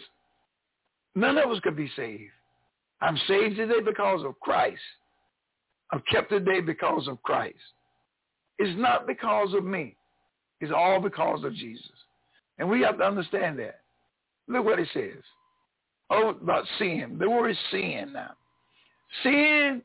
none 1.16 1.38
of 1.38 1.50
us 1.50 1.60
could 1.62 1.76
be 1.76 1.92
saved. 1.96 2.32
I'm 3.02 3.18
saved 3.28 3.58
today 3.58 3.82
because 3.84 4.24
of 4.24 4.39
Christ. 4.39 4.82
I'm 5.92 6.02
kept 6.12 6.30
today 6.30 6.62
because 6.62 7.08
of 7.08 7.22
Christ. 7.24 7.56
It's 8.60 8.80
not 8.80 9.08
because 9.08 9.54
of 9.54 9.66
me. 9.66 9.96
It's 10.62 10.72
all 10.76 11.02
because 11.02 11.44
of 11.44 11.54
Jesus. 11.54 11.92
And 12.58 12.70
we 12.70 12.82
have 12.82 12.98
to 13.00 13.04
understand 13.04 13.60
that. 13.60 13.82
Look 14.48 14.66
what 14.66 14.80
it 14.80 14.88
says. 14.94 15.22
Oh, 16.10 16.30
about 16.30 16.66
sin. 16.78 17.18
The 17.20 17.30
word 17.30 17.52
is 17.52 17.58
sin 17.72 18.12
now. 18.13 18.32
Sin 19.24 19.82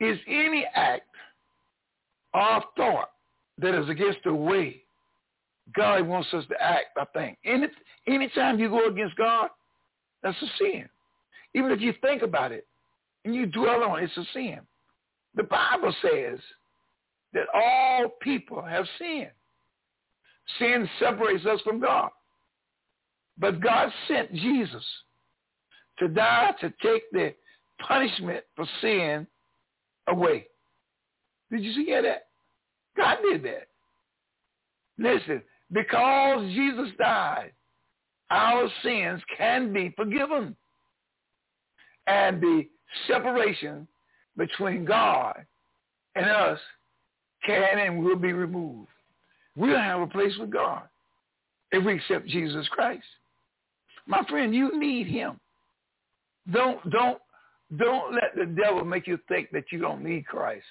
is 0.00 0.18
any 0.26 0.64
act 0.74 1.08
or 2.32 2.62
thought 2.76 3.10
that 3.58 3.74
is 3.74 3.88
against 3.88 4.18
the 4.24 4.34
way 4.34 4.82
God 5.74 6.06
wants 6.06 6.28
us 6.32 6.44
to 6.48 6.62
act, 6.62 6.96
I 6.96 7.04
think. 7.12 7.38
Any, 7.44 7.66
anytime 8.06 8.58
you 8.58 8.68
go 8.68 8.88
against 8.88 9.16
God, 9.16 9.48
that's 10.22 10.40
a 10.42 10.46
sin. 10.58 10.88
Even 11.54 11.70
if 11.70 11.80
you 11.80 11.92
think 12.02 12.22
about 12.22 12.52
it 12.52 12.66
and 13.24 13.34
you 13.34 13.46
dwell 13.46 13.82
on 13.82 14.00
it, 14.00 14.04
it's 14.04 14.16
a 14.16 14.32
sin. 14.32 14.60
The 15.34 15.42
Bible 15.42 15.94
says 16.02 16.38
that 17.32 17.46
all 17.54 18.08
people 18.20 18.62
have 18.62 18.86
sinned. 18.98 19.30
Sin 20.58 20.88
separates 21.00 21.44
us 21.44 21.60
from 21.62 21.80
God. 21.80 22.10
But 23.38 23.60
God 23.60 23.90
sent 24.08 24.32
Jesus 24.32 24.84
to 25.98 26.08
die 26.08 26.52
to 26.60 26.72
take 26.82 27.10
the 27.12 27.34
punishment 27.86 28.44
for 28.54 28.66
sin 28.80 29.26
away. 30.08 30.46
Did 31.50 31.62
you 31.62 31.72
see 31.72 31.90
that? 31.90 32.28
God 32.96 33.18
did 33.22 33.42
that. 33.44 33.68
Listen, 34.98 35.42
because 35.72 36.46
Jesus 36.52 36.88
died, 36.98 37.52
our 38.30 38.68
sins 38.82 39.20
can 39.36 39.72
be 39.72 39.92
forgiven. 39.96 40.56
And 42.06 42.40
the 42.40 42.66
separation 43.08 43.86
between 44.36 44.84
God 44.84 45.44
and 46.14 46.26
us 46.26 46.58
can 47.44 47.78
and 47.78 48.04
will 48.04 48.16
be 48.16 48.32
removed. 48.32 48.88
We'll 49.56 49.78
have 49.78 50.00
a 50.00 50.06
place 50.06 50.32
with 50.38 50.50
God 50.50 50.82
if 51.72 51.84
we 51.84 51.94
accept 51.94 52.26
Jesus 52.26 52.68
Christ. 52.68 53.04
My 54.06 54.22
friend, 54.28 54.54
you 54.54 54.78
need 54.78 55.06
him. 55.06 55.40
Don't 56.52 56.78
don't 56.90 57.18
don't 57.76 58.14
let 58.14 58.36
the 58.36 58.46
devil 58.46 58.84
make 58.84 59.06
you 59.06 59.18
think 59.28 59.50
that 59.50 59.64
you 59.72 59.80
don't 59.80 60.04
need 60.04 60.26
Christ 60.26 60.64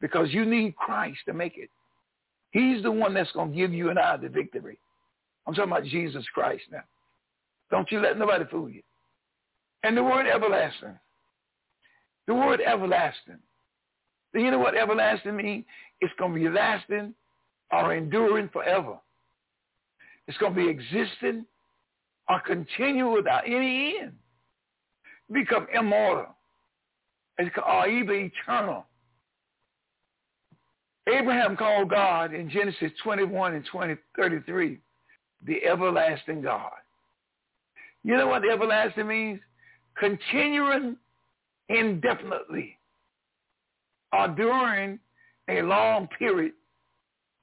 because 0.00 0.32
you 0.32 0.44
need 0.44 0.74
Christ 0.74 1.18
to 1.26 1.32
make 1.32 1.56
it. 1.56 1.70
He's 2.54 2.84
the 2.84 2.90
one 2.90 3.14
that's 3.14 3.32
going 3.32 3.50
to 3.50 3.56
give 3.56 3.74
you 3.74 3.90
and 3.90 3.98
I 3.98 4.16
the 4.16 4.28
victory. 4.28 4.78
I'm 5.44 5.54
talking 5.54 5.72
about 5.72 5.84
Jesus 5.84 6.24
Christ 6.32 6.62
now. 6.70 6.84
Don't 7.70 7.90
you 7.90 7.98
let 7.98 8.16
nobody 8.16 8.44
fool 8.48 8.70
you. 8.70 8.82
And 9.82 9.96
the 9.96 10.04
word 10.04 10.28
everlasting. 10.28 10.96
The 12.28 12.34
word 12.34 12.60
everlasting. 12.60 13.38
Do 14.32 14.40
you 14.40 14.52
know 14.52 14.60
what 14.60 14.76
everlasting 14.76 15.36
means? 15.36 15.64
It's 16.00 16.14
going 16.16 16.32
to 16.32 16.38
be 16.38 16.48
lasting 16.48 17.12
or 17.72 17.92
enduring 17.92 18.48
forever. 18.52 18.98
It's 20.28 20.38
going 20.38 20.54
to 20.54 20.60
be 20.60 20.68
existing 20.68 21.44
or 22.28 22.40
continue 22.46 23.10
without 23.10 23.46
any 23.46 23.96
end. 24.00 24.12
Become 25.32 25.66
immortal 25.74 26.36
It's, 27.36 27.54
or 27.66 27.88
even 27.88 28.30
eternal. 28.46 28.86
Abraham 31.08 31.56
called 31.56 31.90
God 31.90 32.32
in 32.32 32.48
Genesis 32.48 32.90
21 33.02 33.54
and 33.54 33.64
20, 33.66 33.96
33 34.16 34.80
the 35.46 35.64
everlasting 35.64 36.42
God. 36.42 36.70
You 38.02 38.16
know 38.16 38.26
what 38.26 38.42
the 38.42 38.48
everlasting 38.48 39.06
means? 39.06 39.40
Continuing 39.98 40.96
indefinitely 41.68 42.78
or 44.12 44.28
during 44.28 44.98
a 45.48 45.62
long 45.62 46.08
period 46.18 46.52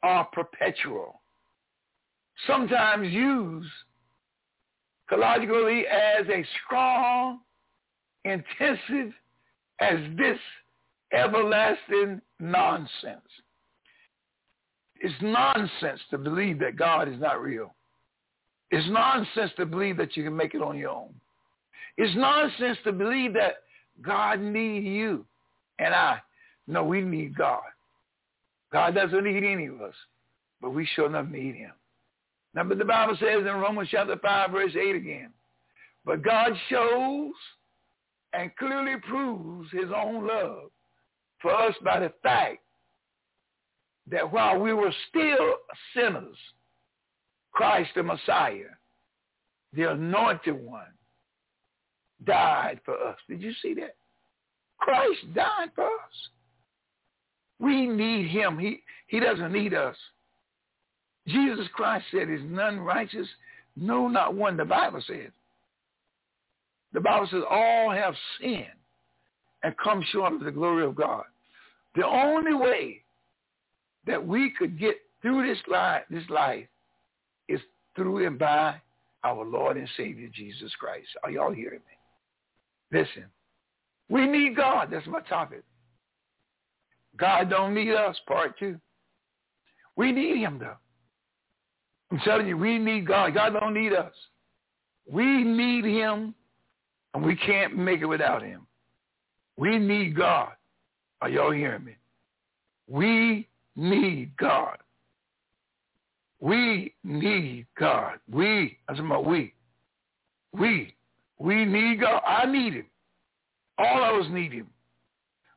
or 0.03 0.25
perpetual. 0.25 1.21
Sometimes 2.47 3.11
used 3.11 3.69
collogically 5.09 5.85
as 5.87 6.27
a 6.27 6.45
strong, 6.65 7.39
intensive 8.25 9.13
as 9.79 9.99
this 10.17 10.39
everlasting 11.13 12.21
nonsense. 12.39 13.21
It's 15.01 15.15
nonsense 15.21 15.99
to 16.11 16.17
believe 16.17 16.59
that 16.59 16.77
God 16.77 17.07
is 17.09 17.19
not 17.19 17.41
real. 17.41 17.73
It's 18.69 18.87
nonsense 18.89 19.51
to 19.57 19.65
believe 19.65 19.97
that 19.97 20.15
you 20.15 20.23
can 20.23 20.35
make 20.35 20.53
it 20.53 20.61
on 20.61 20.77
your 20.77 20.91
own. 20.91 21.13
It's 21.97 22.15
nonsense 22.15 22.77
to 22.83 22.91
believe 22.91 23.33
that 23.33 23.55
God 24.01 24.39
needs 24.39 24.85
you 24.85 25.25
and 25.79 25.93
I. 25.93 26.19
No, 26.67 26.83
we 26.83 27.01
need 27.01 27.35
God. 27.35 27.61
God 28.71 28.95
doesn't 28.95 29.23
need 29.23 29.43
any 29.43 29.65
of 29.65 29.81
us, 29.81 29.95
but 30.61 30.69
we 30.69 30.87
sure 30.95 31.07
enough 31.07 31.27
need 31.27 31.55
him. 31.55 31.71
Now, 32.53 32.63
but 32.63 32.77
the 32.77 32.85
Bible 32.85 33.17
says 33.19 33.39
in 33.39 33.45
Romans 33.45 33.89
chapter 33.91 34.17
5, 34.17 34.51
verse 34.51 34.75
8 34.79 34.95
again, 34.95 35.29
but 36.05 36.23
God 36.23 36.53
shows 36.69 37.33
and 38.33 38.55
clearly 38.55 38.95
proves 39.07 39.69
his 39.71 39.89
own 39.95 40.27
love 40.27 40.71
for 41.41 41.53
us 41.53 41.75
by 41.83 41.99
the 41.99 42.13
fact 42.23 42.59
that 44.09 44.31
while 44.31 44.59
we 44.59 44.73
were 44.73 44.93
still 45.09 45.55
sinners, 45.95 46.37
Christ 47.53 47.91
the 47.95 48.03
Messiah, 48.03 48.71
the 49.73 49.91
anointed 49.91 50.61
one, 50.63 50.85
died 52.25 52.79
for 52.85 52.95
us. 52.95 53.17
Did 53.27 53.41
you 53.41 53.53
see 53.61 53.73
that? 53.75 53.95
Christ 54.79 55.33
died 55.33 55.69
for 55.75 55.85
us. 55.85 56.29
We 57.59 57.87
need 57.87 58.27
him. 58.27 58.57
He, 58.57 58.81
he 59.07 59.19
doesn't 59.19 59.53
need 59.53 59.73
us. 59.73 59.95
Jesus 61.27 61.67
Christ 61.73 62.05
said, 62.11 62.29
is 62.29 62.41
none 62.43 62.79
righteous? 62.79 63.27
No, 63.75 64.07
not 64.07 64.33
one, 64.33 64.57
the 64.57 64.65
Bible 64.65 65.03
says. 65.07 65.31
The 66.93 66.99
Bible 66.99 67.27
says 67.31 67.43
all 67.49 67.91
have 67.91 68.15
sinned 68.39 68.65
and 69.63 69.75
come 69.77 70.03
short 70.11 70.33
of 70.33 70.41
the 70.41 70.51
glory 70.51 70.85
of 70.85 70.95
God. 70.95 71.23
The 71.95 72.05
only 72.05 72.53
way 72.53 73.03
that 74.05 74.25
we 74.25 74.51
could 74.57 74.79
get 74.79 74.95
through 75.21 75.47
this 75.47 75.61
life, 75.67 76.03
this 76.09 76.27
life 76.29 76.65
is 77.47 77.59
through 77.95 78.25
and 78.25 78.39
by 78.39 78.75
our 79.23 79.45
Lord 79.45 79.77
and 79.77 79.87
Savior 79.97 80.29
Jesus 80.33 80.73
Christ. 80.79 81.07
Are 81.23 81.31
y'all 81.31 81.51
hearing 81.51 81.81
me? 82.91 82.99
Listen, 82.99 83.25
we 84.09 84.27
need 84.27 84.55
God. 84.55 84.89
That's 84.91 85.07
my 85.07 85.21
topic. 85.21 85.63
God 87.17 87.49
don't 87.49 87.73
need 87.73 87.93
us, 87.93 88.17
part 88.27 88.57
two. 88.57 88.79
We 89.95 90.11
need 90.11 90.37
him 90.37 90.57
though. 90.59 90.77
I'm 92.11 92.19
telling 92.19 92.47
you, 92.47 92.57
we 92.57 92.77
need 92.77 93.07
God. 93.07 93.33
God 93.33 93.53
don't 93.53 93.73
need 93.73 93.93
us. 93.93 94.13
We 95.09 95.43
need 95.43 95.85
him 95.85 96.33
and 97.13 97.23
we 97.23 97.35
can't 97.35 97.77
make 97.77 98.01
it 98.01 98.05
without 98.05 98.41
him. 98.41 98.65
We 99.57 99.77
need 99.77 100.15
God. 100.15 100.53
Are 101.21 101.29
y'all 101.29 101.51
hearing 101.51 101.83
me? 101.83 101.95
We 102.87 103.47
need 103.75 104.35
God. 104.37 104.77
We 106.39 106.93
need 107.03 107.67
God. 107.79 108.19
We, 108.29 108.77
I'm 108.87 108.95
talking 108.95 109.05
about 109.05 109.25
we. 109.25 109.53
We. 110.53 110.95
We 111.39 111.65
need 111.65 112.01
God. 112.01 112.21
I 112.25 112.45
need 112.45 112.73
him. 112.73 112.85
All 113.77 114.03
of 114.03 114.25
us 114.25 114.31
need 114.31 114.51
him. 114.51 114.67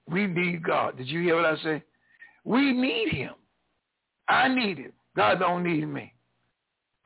We 0.09 0.27
need 0.27 0.63
God. 0.63 0.97
Did 0.97 1.09
you 1.09 1.23
hear 1.23 1.37
what 1.37 1.47
I 1.47 1.57
said? 1.63 1.83
We 2.45 2.73
need 2.73 3.11
him. 3.11 3.33
I 4.29 4.49
need 4.49 4.79
him. 4.79 4.93
God 5.17 5.41
don't 5.41 5.65
need 5.65 5.87
me. 5.87 6.13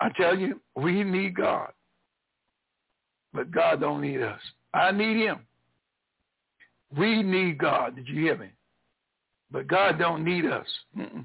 I 0.00 0.10
tell 0.10 0.36
you, 0.36 0.60
we 0.76 1.04
need 1.04 1.36
God. 1.36 1.72
But 3.32 3.50
God 3.50 3.80
don't 3.80 4.00
need 4.00 4.22
us. 4.22 4.40
I 4.74 4.90
need 4.92 5.16
him. 5.16 5.40
We 6.96 7.22
need 7.22 7.58
God. 7.58 7.96
Did 7.96 8.08
you 8.08 8.22
hear 8.22 8.36
me? 8.36 8.48
But 9.50 9.66
God 9.66 9.98
don't 9.98 10.24
need 10.24 10.44
us. 10.46 10.66
Mm-mm. 10.96 11.24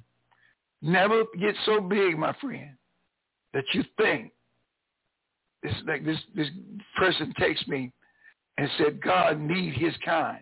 Never 0.81 1.23
get 1.39 1.55
so 1.65 1.81
big, 1.81 2.17
my 2.17 2.33
friend, 2.41 2.71
that 3.53 3.63
you 3.73 3.83
think 3.97 4.31
this 5.61 5.73
like 5.87 6.05
this 6.05 6.19
this 6.35 6.49
person 6.97 7.33
takes 7.39 7.65
me 7.67 7.91
and 8.57 8.69
said 8.77 9.01
God 9.01 9.39
need 9.39 9.73
his 9.73 9.93
kind. 10.03 10.39